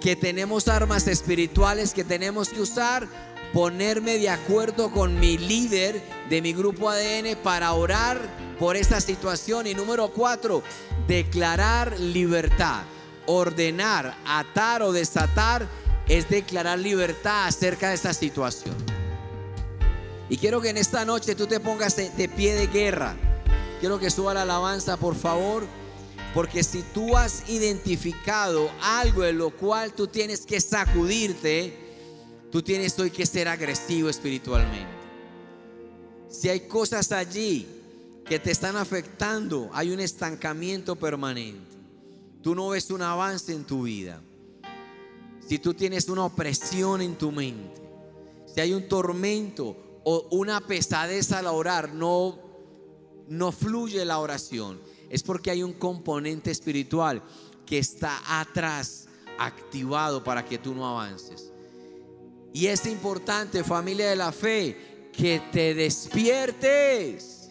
que 0.00 0.16
tenemos 0.16 0.66
armas 0.68 1.08
espirituales 1.08 1.92
que 1.92 2.04
tenemos 2.04 2.48
que 2.48 2.62
usar 2.62 3.06
ponerme 3.54 4.18
de 4.18 4.28
acuerdo 4.28 4.90
con 4.90 5.18
mi 5.20 5.38
líder 5.38 6.02
de 6.28 6.42
mi 6.42 6.52
grupo 6.52 6.90
ADN 6.90 7.36
para 7.42 7.72
orar 7.72 8.18
por 8.58 8.76
esta 8.76 9.00
situación. 9.00 9.68
Y 9.68 9.74
número 9.74 10.08
cuatro, 10.08 10.62
declarar 11.06 11.98
libertad. 11.98 12.82
Ordenar, 13.26 14.14
atar 14.26 14.82
o 14.82 14.92
desatar 14.92 15.66
es 16.08 16.28
declarar 16.28 16.78
libertad 16.78 17.46
acerca 17.46 17.88
de 17.88 17.94
esta 17.94 18.12
situación. 18.12 18.74
Y 20.28 20.36
quiero 20.36 20.60
que 20.60 20.70
en 20.70 20.76
esta 20.76 21.04
noche 21.04 21.34
tú 21.34 21.46
te 21.46 21.60
pongas 21.60 21.96
de 21.96 22.28
pie 22.28 22.54
de 22.54 22.66
guerra. 22.66 23.14
Quiero 23.78 23.98
que 23.98 24.10
suba 24.10 24.34
la 24.34 24.42
alabanza, 24.42 24.96
por 24.96 25.14
favor. 25.14 25.64
Porque 26.34 26.64
si 26.64 26.82
tú 26.82 27.16
has 27.16 27.48
identificado 27.48 28.68
algo 28.82 29.24
en 29.24 29.38
lo 29.38 29.50
cual 29.50 29.92
tú 29.92 30.08
tienes 30.08 30.44
que 30.44 30.60
sacudirte, 30.60 31.83
Tú 32.54 32.62
tienes 32.62 32.96
hoy 33.00 33.10
que 33.10 33.26
ser 33.26 33.48
agresivo 33.48 34.08
espiritualmente. 34.08 34.86
Si 36.28 36.48
hay 36.48 36.68
cosas 36.68 37.10
allí 37.10 37.66
que 38.24 38.38
te 38.38 38.52
están 38.52 38.76
afectando, 38.76 39.70
hay 39.72 39.90
un 39.90 39.98
estancamiento 39.98 40.94
permanente. 40.94 41.76
Tú 42.44 42.54
no 42.54 42.68
ves 42.68 42.92
un 42.92 43.02
avance 43.02 43.52
en 43.52 43.64
tu 43.64 43.82
vida. 43.82 44.22
Si 45.44 45.58
tú 45.58 45.74
tienes 45.74 46.08
una 46.08 46.26
opresión 46.26 47.00
en 47.00 47.16
tu 47.16 47.32
mente, 47.32 47.82
si 48.46 48.60
hay 48.60 48.72
un 48.72 48.86
tormento 48.86 49.76
o 50.04 50.28
una 50.30 50.60
pesadez 50.60 51.32
al 51.32 51.48
orar, 51.48 51.92
no, 51.92 52.38
no 53.26 53.50
fluye 53.50 54.04
la 54.04 54.20
oración. 54.20 54.80
Es 55.10 55.24
porque 55.24 55.50
hay 55.50 55.64
un 55.64 55.72
componente 55.72 56.52
espiritual 56.52 57.20
que 57.66 57.78
está 57.78 58.22
atrás, 58.40 59.08
activado 59.40 60.22
para 60.22 60.44
que 60.44 60.56
tú 60.56 60.72
no 60.72 60.88
avances. 60.88 61.50
Y 62.54 62.68
es 62.68 62.86
importante, 62.86 63.64
familia 63.64 64.10
de 64.10 64.14
la 64.14 64.30
fe, 64.30 65.10
que 65.12 65.42
te 65.50 65.74
despiertes. 65.74 67.50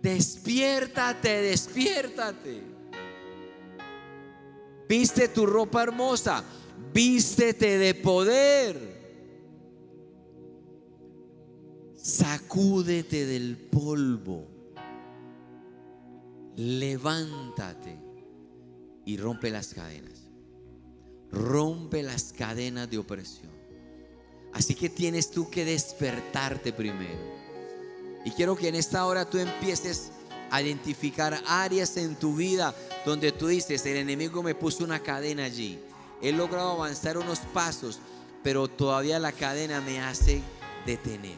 Despiértate, 0.00 1.42
despiértate. 1.42 2.62
Viste 4.88 5.26
tu 5.26 5.44
ropa 5.44 5.82
hermosa, 5.82 6.44
vístete 6.94 7.78
de 7.78 7.94
poder. 7.94 8.76
Sacúdete 11.96 13.26
del 13.26 13.56
polvo. 13.56 14.46
Levántate 16.54 17.98
y 19.04 19.16
rompe 19.16 19.50
las 19.50 19.74
cadenas 19.74 20.17
rompe 21.32 22.02
las 22.02 22.32
cadenas 22.32 22.90
de 22.90 22.98
opresión. 22.98 23.52
Así 24.52 24.74
que 24.74 24.88
tienes 24.88 25.30
tú 25.30 25.50
que 25.50 25.64
despertarte 25.64 26.72
primero. 26.72 27.38
Y 28.24 28.30
quiero 28.30 28.56
que 28.56 28.68
en 28.68 28.74
esta 28.74 29.06
hora 29.06 29.28
tú 29.28 29.38
empieces 29.38 30.10
a 30.50 30.62
identificar 30.62 31.40
áreas 31.46 31.96
en 31.96 32.16
tu 32.16 32.34
vida 32.34 32.74
donde 33.04 33.32
tú 33.32 33.48
dices, 33.48 33.84
el 33.86 33.96
enemigo 33.96 34.42
me 34.42 34.54
puso 34.54 34.84
una 34.84 35.00
cadena 35.00 35.44
allí. 35.44 35.78
He 36.20 36.32
logrado 36.32 36.72
avanzar 36.72 37.16
unos 37.18 37.38
pasos, 37.38 38.00
pero 38.42 38.68
todavía 38.68 39.18
la 39.18 39.32
cadena 39.32 39.80
me 39.80 40.00
hace 40.00 40.42
detener. 40.84 41.36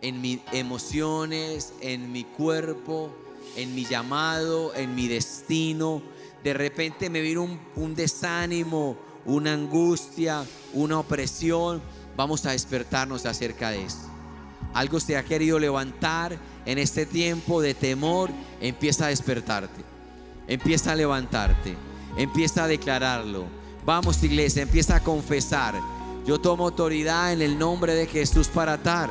En 0.00 0.20
mis 0.20 0.40
emociones, 0.52 1.72
en 1.80 2.12
mi 2.12 2.24
cuerpo, 2.24 3.10
en 3.56 3.74
mi 3.74 3.84
llamado, 3.84 4.74
en 4.74 4.94
mi 4.94 5.08
destino, 5.08 6.02
de 6.44 6.52
repente 6.52 7.08
me 7.08 7.22
vino 7.22 7.48
un, 7.74 7.94
desánimo, 7.94 8.98
una 9.24 9.54
angustia, 9.54 10.44
una 10.74 10.98
opresión, 10.98 11.82
vamos 12.18 12.44
a 12.44 12.50
despertarnos 12.50 13.24
acerca 13.24 13.70
de 13.70 13.82
eso. 13.86 14.10
Algo 14.74 15.00
se 15.00 15.16
ha 15.16 15.24
querido 15.24 15.58
levantar 15.58 16.38
en 16.66 16.76
este 16.76 17.06
tiempo 17.06 17.62
de 17.62 17.72
temor, 17.72 18.30
empieza 18.60 19.06
a 19.06 19.08
despertarte, 19.08 19.82
empieza 20.46 20.92
a 20.92 20.96
levantarte, 20.96 21.76
empieza 22.18 22.64
a 22.64 22.68
declararlo. 22.68 23.46
Vamos 23.86 24.22
iglesia, 24.22 24.62
empieza 24.62 24.96
a 24.96 25.02
confesar. 25.02 25.74
Yo 26.26 26.38
tomo 26.38 26.64
autoridad 26.64 27.32
en 27.32 27.40
el 27.40 27.58
nombre 27.58 27.94
de 27.94 28.06
Jesús 28.06 28.48
para 28.48 28.74
atar. 28.74 29.10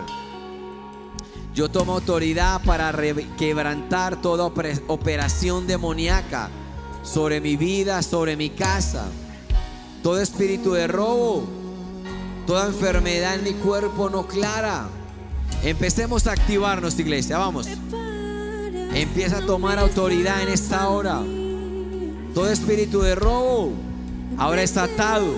Yo 1.55 1.69
tomo 1.69 1.93
autoridad 1.93 2.61
para 2.63 2.93
quebrantar 3.37 4.21
toda 4.21 4.45
operación 4.45 5.65
demoníaca 5.65 6.51
sobre 7.03 7.41
mi 7.41 7.55
vida, 7.57 8.01
sobre 8.01 8.35
mi 8.35 8.49
casa. 8.49 9.05
Todo 10.01 10.19
espíritu 10.21 10.73
de 10.73 10.87
robo, 10.87 11.45
toda 12.47 12.67
enfermedad 12.67 13.35
en 13.35 13.43
mi 13.43 13.53
cuerpo 13.53 14.09
no 14.09 14.27
clara. 14.27 14.87
Empecemos 15.63 16.27
a 16.27 16.31
activarnos, 16.31 16.99
iglesia. 16.99 17.37
Vamos. 17.37 17.67
Empieza 18.93 19.37
a 19.37 19.45
tomar 19.45 19.79
autoridad 19.79 20.43
en 20.43 20.49
esta 20.49 20.89
hora. 20.89 21.21
Todo 22.33 22.49
espíritu 22.49 23.01
de 23.01 23.15
robo 23.15 23.71
ahora 24.37 24.63
está 24.63 24.83
atado 24.83 25.33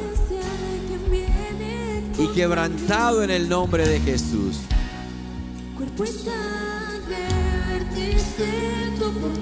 y 2.17 2.28
quebrantado 2.30 3.23
en 3.23 3.32
el 3.32 3.49
nombre 3.49 3.88
de 3.88 3.99
Jesús. 3.99 4.62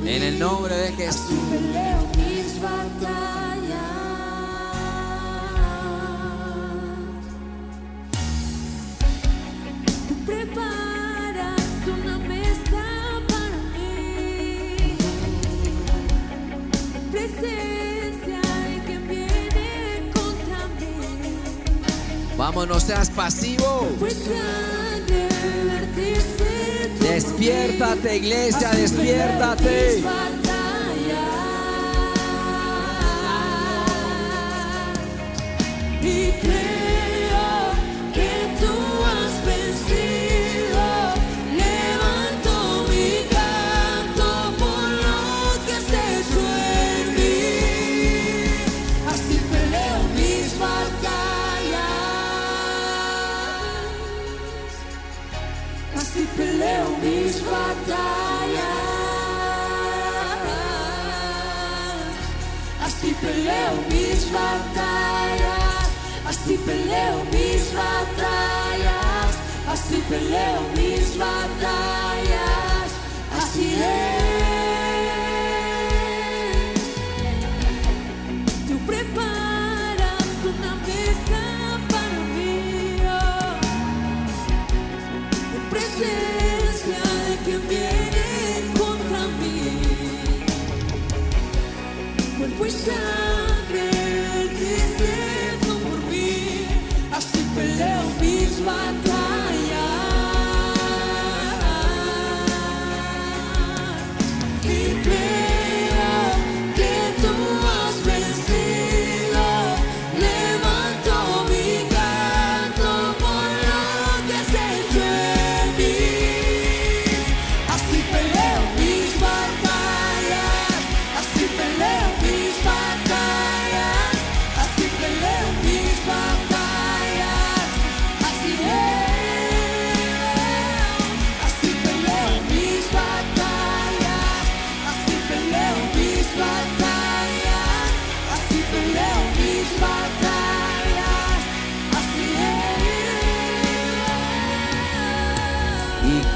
En 0.06 0.24
el 0.24 0.40
nombre 0.40 0.76
de 0.76 0.92
Jesús. 0.94 2.13
Vamos, 22.44 22.68
no 22.68 22.80
seas 22.80 23.10
pasivo. 23.10 23.88
Despiértate, 27.00 28.18
iglesia, 28.18 28.70
despiértate. 28.72 30.43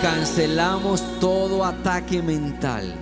Cancelamos 0.07 1.03
todo 1.19 1.65
ataque 1.65 2.21
mental 2.21 2.95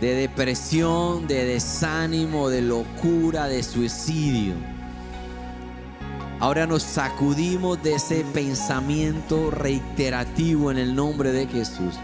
de 0.00 0.14
depresión, 0.14 1.26
de 1.26 1.44
desánimo, 1.44 2.48
de 2.48 2.62
locura, 2.62 3.48
de 3.48 3.60
suicidio. 3.64 4.54
Ahora 6.38 6.68
nos 6.68 6.84
sacudimos 6.84 7.82
de 7.82 7.94
ese 7.94 8.24
pensamiento 8.32 9.50
reiterativo 9.50 10.70
en 10.70 10.78
el 10.78 10.94
nombre 10.94 11.32
de 11.32 11.48
Jesús. 11.48 11.96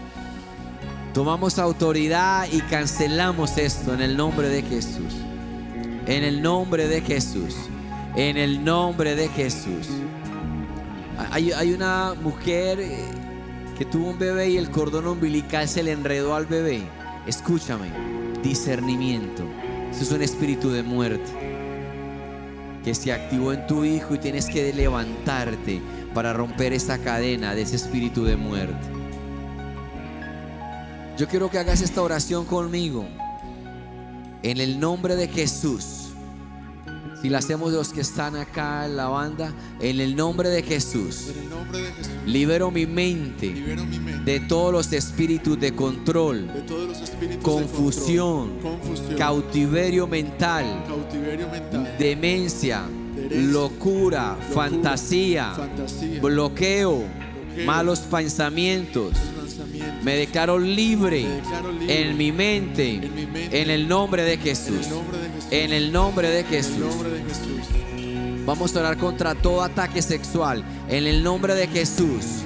Tomamos 1.13 1.57
autoridad 1.57 2.45
y 2.51 2.59
cancelamos 2.63 3.57
esto 3.57 3.93
en 3.93 4.01
el 4.01 4.17
nombre 4.17 4.49
de 4.49 4.63
Jesús. 4.63 5.15
En 6.07 6.25
el 6.25 6.41
nombre 6.41 6.89
de 6.89 6.99
Jesús. 6.99 7.55
En 8.17 8.35
el 8.35 8.65
nombre 8.65 9.15
de 9.15 9.29
Jesús. 9.29 9.87
Hay, 11.31 11.53
hay 11.53 11.71
una 11.71 12.15
mujer 12.21 12.81
eh, 12.81 13.26
que 13.77 13.85
tuvo 13.85 14.09
un 14.09 14.17
bebé 14.17 14.49
y 14.49 14.57
el 14.57 14.71
cordón 14.71 15.07
umbilical 15.07 15.67
se 15.67 15.83
le 15.83 15.91
enredó 15.91 16.33
al 16.33 16.47
bebé. 16.47 16.81
Escúchame, 17.27 17.91
discernimiento. 18.41 19.43
Eso 19.91 20.03
es 20.03 20.11
un 20.11 20.21
espíritu 20.23 20.71
de 20.71 20.81
muerte 20.81 21.31
que 22.83 22.95
se 22.95 23.11
activó 23.11 23.53
en 23.53 23.67
tu 23.67 23.83
hijo 23.83 24.15
y 24.15 24.17
tienes 24.17 24.47
que 24.47 24.73
levantarte 24.73 25.81
para 26.13 26.33
romper 26.33 26.73
esa 26.73 26.97
cadena 26.97 27.53
de 27.53 27.63
ese 27.63 27.75
espíritu 27.75 28.23
de 28.23 28.35
muerte. 28.35 28.87
Yo 31.17 31.27
quiero 31.27 31.49
que 31.49 31.59
hagas 31.59 31.81
esta 31.81 32.01
oración 32.01 32.45
conmigo. 32.45 33.05
En 34.41 34.59
el 34.59 34.79
nombre 34.79 35.15
de 35.15 35.27
Jesús. 35.27 36.06
Si 37.21 37.29
la 37.29 37.39
hacemos 37.39 37.73
los 37.73 37.89
que 37.89 38.01
están 38.01 38.35
acá 38.35 38.85
en 38.85 38.95
la 38.95 39.07
banda, 39.07 39.51
en 39.79 39.99
el 39.99 40.15
nombre 40.15 40.49
de 40.49 40.61
Jesús. 40.61 41.29
En 41.29 41.43
el 41.43 41.49
nombre 41.49 41.81
de 41.81 41.91
Jesús. 41.91 42.13
Libero 42.25 42.71
mi 42.71 42.85
mente 42.85 43.47
Libero 43.47 43.85
mi 43.85 43.99
mente 43.99 44.31
de 44.31 44.39
todos 44.41 44.73
los 44.73 44.91
espíritus 44.91 45.57
de 45.59 45.73
control, 45.73 46.53
de 46.53 46.61
todos 46.63 46.89
los 46.89 47.01
espíritus 47.01 47.43
confusión, 47.43 48.57
de 48.57 48.61
control, 48.61 48.79
confusión, 48.81 49.17
cautiverio 49.17 50.05
mental, 50.05 50.83
cautiverio 50.85 51.47
mental, 51.47 51.95
demencia, 51.97 52.81
locura, 53.31 54.35
locura, 54.35 54.37
fantasía, 54.53 55.53
fantasía, 55.53 56.21
bloqueo, 56.21 56.97
bloqueo, 56.97 57.65
malos 57.65 57.99
pensamientos. 58.01 59.13
Me 60.03 60.15
declaro 60.15 60.59
libre 60.59 61.23
Me 61.23 61.29
declaro 61.29 61.71
libre 61.71 62.09
en 62.09 62.17
mi 62.17 62.31
mente, 62.31 62.95
en 62.95 63.15
mi 63.15 63.25
mente, 63.25 63.61
en 63.61 63.69
el 63.69 63.87
nombre 63.87 64.23
de 64.23 64.37
en 65.51 65.73
el 65.73 65.91
nombre 65.91 66.29
de 66.29 66.43
Jesús. 66.43 66.75
En 66.75 66.83
el 66.83 66.89
nombre 66.89 67.09
de. 67.09 68.43
Vamos 68.45 68.75
a 68.75 68.79
orar 68.79 68.97
contra 68.97 69.35
todo 69.35 69.61
ataque 69.61 70.01
sexual. 70.01 70.63
En 70.87 71.05
el 71.05 71.23
nombre 71.23 71.53
de 71.53 71.67
Jesús. 71.67 72.43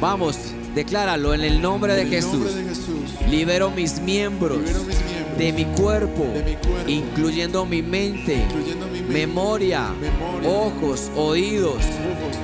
Vamos, 0.00 0.36
decláralo 0.74 1.34
en 1.34 1.42
el 1.42 1.62
nombre 1.62 1.94
de 1.94 2.02
En 2.02 2.06
el 2.08 2.12
Jesús. 2.12 2.32
nombre 2.32 2.54
de 2.54 2.68
Jesús. 2.68 3.28
Libero 3.28 3.70
mis 3.70 4.00
miembros 4.00 4.58
Libero 4.58 4.84
mis 4.84 5.02
miembros 5.02 5.38
de 5.38 5.52
mi 5.52 5.64
cuerpo, 5.64 6.24
de 6.34 6.42
mi 6.42 6.56
cuerpo, 6.56 6.90
incluyendo 6.90 7.64
mi 7.64 7.82
mente, 7.82 8.34
incluyendo 8.44 8.86
mi 8.86 9.00
mente, 9.00 9.12
memoria, 9.12 9.88
memoria, 9.98 10.48
ojos, 10.48 11.10
oídos, 11.16 11.82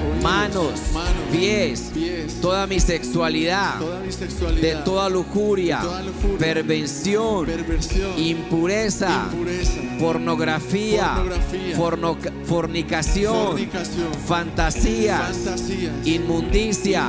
oídos, 0.06 0.22
manos, 0.22 0.72
manos, 0.92 1.12
pies, 1.32 1.90
pies, 1.94 2.40
toda 2.40 2.66
mi 2.66 2.80
sexualidad, 2.80 3.78
toda 3.78 4.00
mi 4.00 4.12
sexualidad, 4.12 4.62
de 4.62 4.76
toda 4.84 5.08
lujuria, 5.08 5.76
de 5.78 5.82
toda 5.84 6.02
lujuria, 6.02 6.38
pervención, 6.38 7.46
perversión, 7.46 8.10
impureza, 8.18 9.28
impureza, 9.32 9.72
pornografía, 9.98 11.14
Pornografía. 11.14 11.76
forno- 11.76 12.16
fornicación, 12.44 13.34
fornicación, 13.48 14.06
fantasías, 14.26 15.36
fantasías, 15.36 16.06
inmundicia 16.06 17.06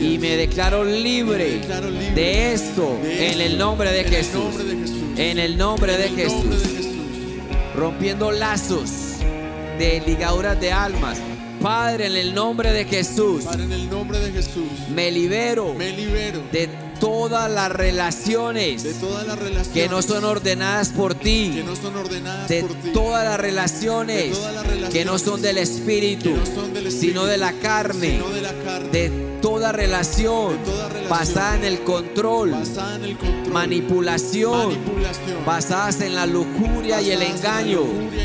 y 0.00 0.18
me 0.18 0.36
declaro 0.36 0.84
libre 0.84 1.44
Me 1.44 1.50
declaro 1.60 1.90
libre 1.90 2.10
de 2.14 2.52
esto 2.52 2.98
de 3.02 3.32
en 3.32 3.40
el 3.40 3.58
nombre 3.58 3.90
de 3.92 4.00
en 4.00 4.06
el 4.06 4.12
Jesús. 4.14 4.34
nombre 4.44 4.64
de 4.64 4.76
Jesús. 4.76 4.96
En 5.16 5.38
el 5.38 5.56
nombre 5.58 5.96
de 5.98 6.08
Jesús. 6.08 6.44
Rompiendo 7.76 8.30
lazos 8.32 8.90
de 9.78 10.02
ligaduras 10.06 10.58
de 10.60 10.72
almas. 10.72 11.18
Padre, 11.60 12.06
en 12.06 12.16
el 12.16 12.34
nombre 12.34 12.72
de 12.72 12.86
Jesús, 12.86 13.44
Padre, 13.44 13.64
en 13.64 13.72
el 13.72 13.90
nombre 13.90 14.18
de 14.18 14.32
Jesús, 14.32 14.88
me 14.88 15.10
libero 15.10 15.74
me 15.74 15.92
libero 15.92 16.42
de 16.50 16.68
todas 17.00 17.50
las 17.50 17.72
relaciones 17.72 18.82
de 18.84 18.94
todas 18.94 19.26
las 19.26 19.38
relaciones 19.38 19.68
que 19.68 19.88
no 19.88 20.02
son 20.02 20.24
ordenadas 20.24 20.90
por 20.90 21.16
que 21.16 21.24
ti. 21.24 21.62
no 21.64 21.74
son 21.74 21.96
ordenadas 21.96 22.48
De 22.48 22.60
por 22.62 22.74
ti, 22.74 22.90
todas 22.92 23.24
las 23.24 23.40
relaciones 23.40 24.28
De 24.30 24.30
todas 24.36 24.54
las 24.54 24.66
relaciones 24.66 24.92
que 24.92 25.04
no 25.04 25.18
son 25.18 25.42
del 25.42 25.58
Espíritu, 25.58 26.30
que 26.30 26.36
no 26.36 26.46
son 26.46 26.74
del 26.74 26.86
Espíritu, 26.86 27.06
sino 27.06 27.26
de 27.26 27.38
la 27.38 27.52
carne. 27.54 28.10
sino 28.12 28.28
de 28.30 28.40
la 28.42 28.52
carne, 28.64 28.88
De 28.90 29.30
toda 29.40 29.72
relación 29.72 30.58
De 30.58 30.64
toda 30.70 30.88
relación 30.88 31.08
basada 31.08 31.56
en 31.56 31.64
el 31.64 31.80
control, 31.80 32.50
basada 32.52 32.96
en 32.96 33.04
el 33.04 33.16
control, 33.16 33.52
manipulación, 33.52 34.68
manipulación, 34.68 35.44
basadas 35.46 36.00
en 36.02 36.14
la 36.14 36.26
lujuria 36.26 37.00
y 37.02 37.10
el 37.10 37.22
en 37.22 37.32
engaño. 37.32 37.82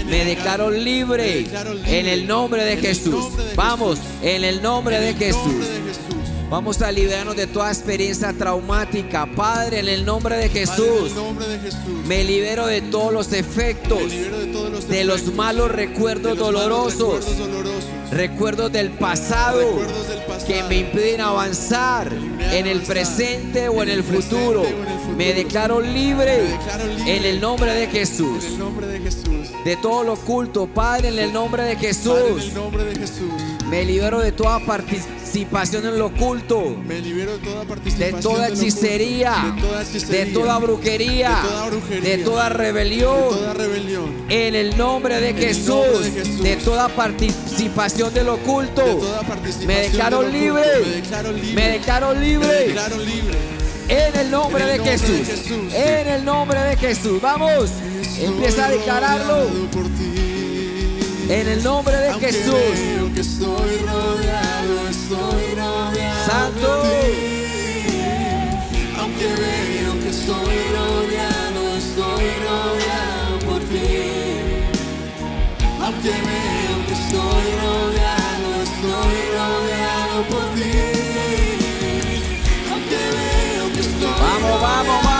Me 0.09 0.25
declaro 0.25 0.69
libre 0.69 1.23
Me 1.23 1.35
declaro 1.43 1.73
libre 1.73 1.99
en 1.99 2.05
el 2.07 2.27
nombre 2.27 2.63
de 2.65 2.77
Jesús. 2.77 3.11
nombre 3.15 3.45
Vamos, 3.55 3.99
en 4.21 4.43
el 4.43 4.61
nombre 4.61 4.97
en 4.97 5.01
de 5.03 5.09
el 5.11 5.15
Jesús. 5.17 5.41
nombre 5.45 5.67
de 5.69 5.81
Jesús. 5.81 6.04
Vamos 6.49 6.79
a 6.81 6.91
liberarnos 6.91 7.35
de 7.35 7.47
toda 7.47 7.69
experiencia 7.71 8.31
traumática. 8.31 9.25
Padre, 9.35 9.79
en 9.79 9.89
el 9.89 10.05
nombre 10.05 10.35
de 10.37 10.47
Padre, 10.47 10.59
Jesús. 10.59 11.09
el 11.09 11.15
nombre 11.15 11.47
de 11.47 11.59
Jesús. 11.59 12.05
Me 12.05 12.23
libero 12.23 12.67
de 12.67 12.81
todos 12.81 13.11
los 13.11 13.33
efectos, 13.33 14.11
de 14.11 14.49
todos 14.53 14.69
los 14.71 14.87
de 14.87 15.03
los 15.05 15.15
efectos, 15.21 15.35
malos 15.35 15.71
recuerdos 15.71 16.37
los 16.37 16.51
malos 16.51 16.53
dolorosos, 16.53 17.25
recuerdos 17.25 17.37
dolorosos, 17.37 18.11
recuerdos 18.11 18.71
del 18.71 18.89
pasado 18.91 19.59
recuerdos 19.59 20.07
del 20.07 20.19
pasado, 20.19 20.45
que 20.47 20.63
me 20.63 20.77
impiden 20.79 21.21
avanzar 21.21 22.13
en 22.13 22.67
el 22.67 22.81
presente 22.81 23.67
o 23.67 23.81
en 23.81 23.89
el 23.89 24.03
futuro. 24.03 24.61
o 24.61 24.65
en 24.67 24.75
el 24.75 24.99
futuro. 24.99 25.17
Me 25.17 25.33
declaro 25.33 25.81
libre 25.81 26.37
Me 26.43 26.49
declaro 26.51 26.85
libre 26.85 27.17
en 27.17 27.25
el 27.25 27.41
nombre 27.41 27.73
de 27.73 27.87
Jesús. 27.87 28.45
en 28.45 28.51
el 28.53 28.59
nombre 28.59 28.87
de 28.87 28.99
Jesús. 28.99 29.49
De 29.65 29.77
todo 29.77 30.03
lo 30.03 30.13
oculto, 30.13 30.67
Padre, 30.67 31.07
en 31.07 31.17
el 31.17 31.33
nombre 31.33 31.63
de 31.63 31.73
Padre, 31.73 31.87
en 31.87 31.93
Jesús. 31.95 32.43
el 32.43 32.53
nombre 32.53 32.83
de 32.83 32.95
Jesús. 32.97 33.31
Me 33.67 33.83
libero 33.83 34.19
de 34.19 34.31
toda 34.31 34.59
participación 34.59 35.24
en 35.35 35.99
lo 35.99 36.05
oculto. 36.07 36.77
Me 36.87 37.01
libero 37.01 37.33
de 37.33 37.39
toda 37.39 37.61
De 37.61 37.65
participación 37.67 38.21
toda 38.21 38.47
hechicería, 38.47 39.53
de 39.55 39.61
toda 39.61 39.79
de 39.83 39.89
hechicería, 39.89 40.33
toda 40.33 40.57
brujería, 40.59 41.29
de 41.41 41.47
toda 41.49 41.65
brujería, 41.69 42.09
de 42.09 42.17
toda 42.23 42.43
de 42.49 42.55
rebelión, 42.55 43.29
toda 43.29 43.53
rebelión, 43.53 44.25
en 44.29 44.55
el 44.55 44.77
nombre 44.77 45.19
de 45.19 45.29
En 45.29 45.37
Jesús, 45.37 45.67
nombre 45.67 45.99
de 45.99 46.11
Jesús. 46.11 46.43
de 46.43 46.55
toda 46.57 46.87
participación 46.89 48.13
del 48.13 48.29
oculto. 48.29 48.85
de 48.85 48.93
toda 48.95 49.21
participación 49.23 49.67
Me 49.67 49.81
declaro 49.81 50.21
de 50.21 50.23
lo 50.23 50.29
oculto. 50.29 50.37
libre. 50.37 50.85
Me 50.85 50.91
declaro 51.01 51.31
libre. 51.33 51.55
Me 51.55 51.67
declaro 51.69 52.13
Me 52.13 52.19
libre 52.21 52.47
declaro 52.67 52.97
libre. 52.97 53.37
en 53.89 54.15
el 54.15 54.31
nombre 54.31 54.63
En 54.63 54.69
de 54.69 54.75
el 54.75 54.79
nombre 54.79 55.03
de 55.03 55.25
Jesús. 55.25 55.73
En 55.73 56.07
el 56.07 56.25
nombre 56.25 56.59
de 56.61 56.77
Jesús. 56.77 57.21
Vamos, 57.21 57.69
empieza 58.21 58.65
a 58.67 58.69
declararlo 58.71 59.47
por 59.71 59.83
ti. 59.83 60.34
En 61.29 61.47
el 61.47 61.63
nombre 61.63 61.95
de 61.97 62.09
Aunque 62.09 62.27
Jesús. 62.27 62.53
veo 62.53 63.13
que 63.13 63.21
estoy 63.21 63.77
rodeado, 63.79 64.89
estoy 64.89 65.55
rodeado 65.55 66.25
Santo. 66.25 66.67
por 66.67 66.83
ti. 66.83 66.95
Aunque 68.99 69.25
veo 69.25 69.93
que 70.01 70.09
estoy 70.09 70.57
rodeado, 70.75 71.77
estoy 71.77 72.25
rodeado 72.45 73.39
por 73.45 73.59
ti. 73.61 73.87
Aunque 75.81 76.09
veo 76.09 76.77
que 76.87 76.93
estoy 76.93 77.47
rodeado, 77.65 78.49
estoy 78.63 79.17
rodeado 79.37 80.17
por 80.29 80.45
ti. 80.55 80.71
Aunque 82.71 82.99
veo 83.17 83.73
que 83.73 83.79
estoy 83.79 84.11
Vamos, 84.11 84.61
vamos, 84.61 85.03
vamos. 85.03 85.14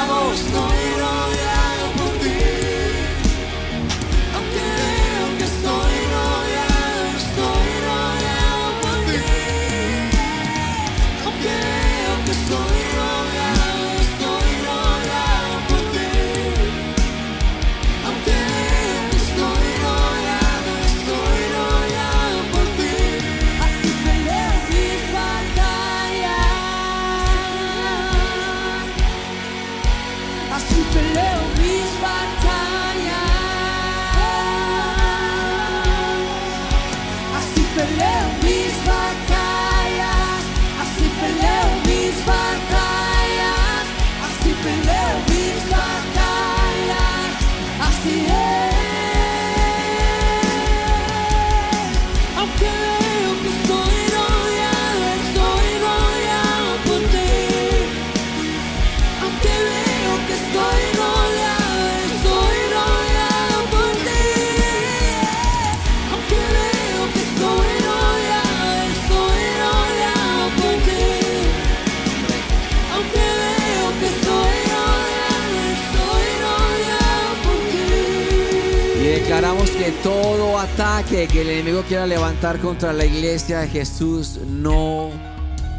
Ataque 80.66 81.28
que 81.28 81.42
el 81.42 81.50
enemigo 81.50 81.84
quiera 81.88 82.08
levantar 82.08 82.60
contra 82.60 82.92
la 82.92 83.06
iglesia 83.06 83.60
de 83.60 83.68
Jesús 83.68 84.40
no 84.48 85.12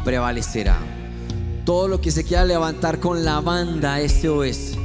prevalecerá. 0.05 0.77
Todo 1.65 1.89
lo 1.89 1.99
que 1.99 2.09
se 2.09 2.23
quiera 2.23 2.45
levantar 2.45 2.99
con 2.99 3.25
la 3.25 3.41
banda 3.41 3.97
SOS 4.07 4.77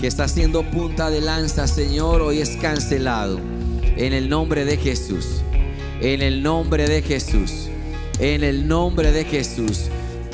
que 0.00 0.08
está 0.08 0.24
haciendo 0.24 0.68
punta 0.68 1.10
de 1.10 1.20
lanza, 1.20 1.68
Señor, 1.68 2.22
hoy 2.22 2.40
es 2.40 2.56
cancelado. 2.56 3.38
En 3.96 4.12
el 4.12 4.28
nombre 4.28 4.64
de 4.64 4.78
Jesús. 4.78 5.42
En 6.00 6.22
el 6.22 6.42
nombre 6.42 6.88
de 6.88 7.02
Jesús. 7.02 7.68
En 8.18 8.42
el 8.42 8.66
nombre 8.66 9.12
de 9.12 9.24
Jesús. 9.24 9.84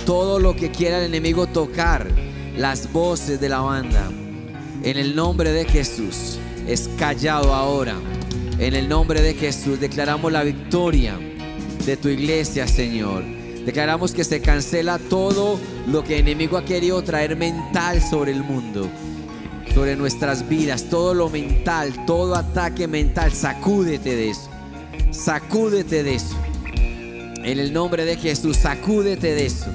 Todo 0.06 0.38
lo 0.38 0.56
que 0.56 0.70
quiera 0.70 0.98
el 0.98 1.04
enemigo 1.04 1.46
tocar, 1.46 2.08
las 2.56 2.90
voces 2.90 3.40
de 3.42 3.50
la 3.50 3.60
banda. 3.60 4.10
En 4.82 4.96
el 4.96 5.14
nombre 5.14 5.52
de 5.52 5.66
Jesús. 5.66 6.38
Es 6.66 6.88
callado 6.98 7.52
ahora. 7.52 7.96
En 8.62 8.74
el 8.74 8.88
nombre 8.88 9.20
de 9.20 9.34
Jesús 9.34 9.80
declaramos 9.80 10.30
la 10.30 10.44
victoria 10.44 11.18
de 11.84 11.96
tu 11.96 12.08
iglesia, 12.08 12.68
Señor. 12.68 13.24
Declaramos 13.66 14.12
que 14.12 14.22
se 14.22 14.40
cancela 14.40 15.00
todo 15.00 15.58
lo 15.88 16.04
que 16.04 16.14
el 16.14 16.20
enemigo 16.20 16.56
ha 16.56 16.64
querido 16.64 17.02
traer 17.02 17.36
mental 17.36 18.00
sobre 18.00 18.30
el 18.30 18.44
mundo 18.44 18.88
sobre 19.74 19.96
nuestras 19.96 20.48
vidas, 20.48 20.84
todo 20.90 21.14
lo 21.14 21.28
mental, 21.30 22.04
todo 22.06 22.36
ataque 22.36 22.86
mental, 22.86 23.32
sacúdete 23.32 24.14
de 24.14 24.30
eso. 24.30 24.48
Sacúdete 25.10 26.02
de 26.02 26.14
eso. 26.14 26.36
En 26.74 27.58
el 27.58 27.72
nombre 27.72 28.04
de 28.04 28.16
Jesús, 28.16 28.58
sacúdete 28.58 29.34
de 29.34 29.46
eso. 29.46 29.66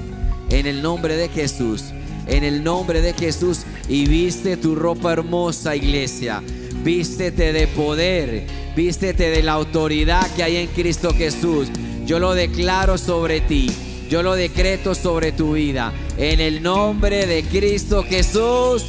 En 0.50 0.66
el 0.66 0.82
nombre 0.82 1.16
de 1.16 1.28
Jesús. 1.28 1.84
En 2.26 2.44
el 2.44 2.62
nombre 2.64 3.02
de 3.02 3.12
Jesús. 3.12 3.64
Y 3.88 4.06
viste 4.06 4.56
tu 4.56 4.74
ropa 4.74 5.12
hermosa, 5.12 5.76
iglesia. 5.76 6.42
Vístete 6.82 7.52
de 7.52 7.66
poder. 7.66 8.46
Vístete 8.76 9.30
de 9.30 9.42
la 9.42 9.52
autoridad 9.52 10.30
que 10.34 10.42
hay 10.42 10.56
en 10.56 10.68
Cristo 10.68 11.12
Jesús. 11.14 11.68
Yo 12.04 12.18
lo 12.18 12.34
declaro 12.34 12.96
sobre 12.98 13.40
ti. 13.40 13.70
Yo 14.08 14.22
lo 14.22 14.34
decreto 14.34 14.94
sobre 14.94 15.32
tu 15.32 15.52
vida. 15.52 15.92
En 16.16 16.40
el 16.40 16.62
nombre 16.62 17.26
de 17.26 17.42
Cristo 17.44 18.02
Jesús. 18.02 18.86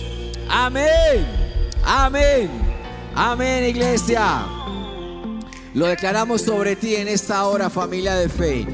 Amén. 0.50 1.26
Amén. 1.84 2.50
Amén, 3.16 3.66
iglesia. 3.66 4.46
Lo 5.74 5.88
declaramos 5.88 6.42
sobre 6.42 6.76
ti 6.76 6.96
en 6.96 7.08
esta 7.08 7.46
hora, 7.46 7.70
familia 7.70 8.16
de 8.16 8.30
fe. 8.30 8.66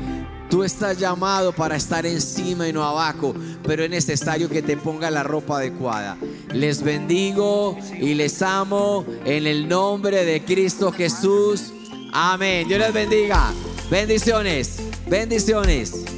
Tú 0.50 0.64
estás 0.64 0.98
llamado 0.98 1.52
para 1.52 1.76
estar 1.76 2.06
encima 2.06 2.68
y 2.68 2.74
no 2.74 2.84
abajo, 2.84 3.34
pero 3.64 3.84
es 3.84 3.90
necesario 3.90 4.48
que 4.48 4.62
te 4.62 4.78
ponga 4.78 5.10
la 5.10 5.24
ropa 5.24 5.58
adecuada. 5.58 6.18
Les 6.54 6.84
bendigo 6.84 7.78
y 8.00 8.14
les 8.14 8.42
amo 8.42 9.06
en 9.26 9.48
el 9.48 9.68
nombre 9.68 10.24
de 10.24 10.44
Cristo 10.44 10.92
Jesús. 10.92 11.74
Amén. 12.14 12.68
Dios 12.68 12.80
les 12.80 12.94
bendiga. 12.94 13.52
Bendiciones. 13.90 14.78
Bendiciones. 15.08 16.15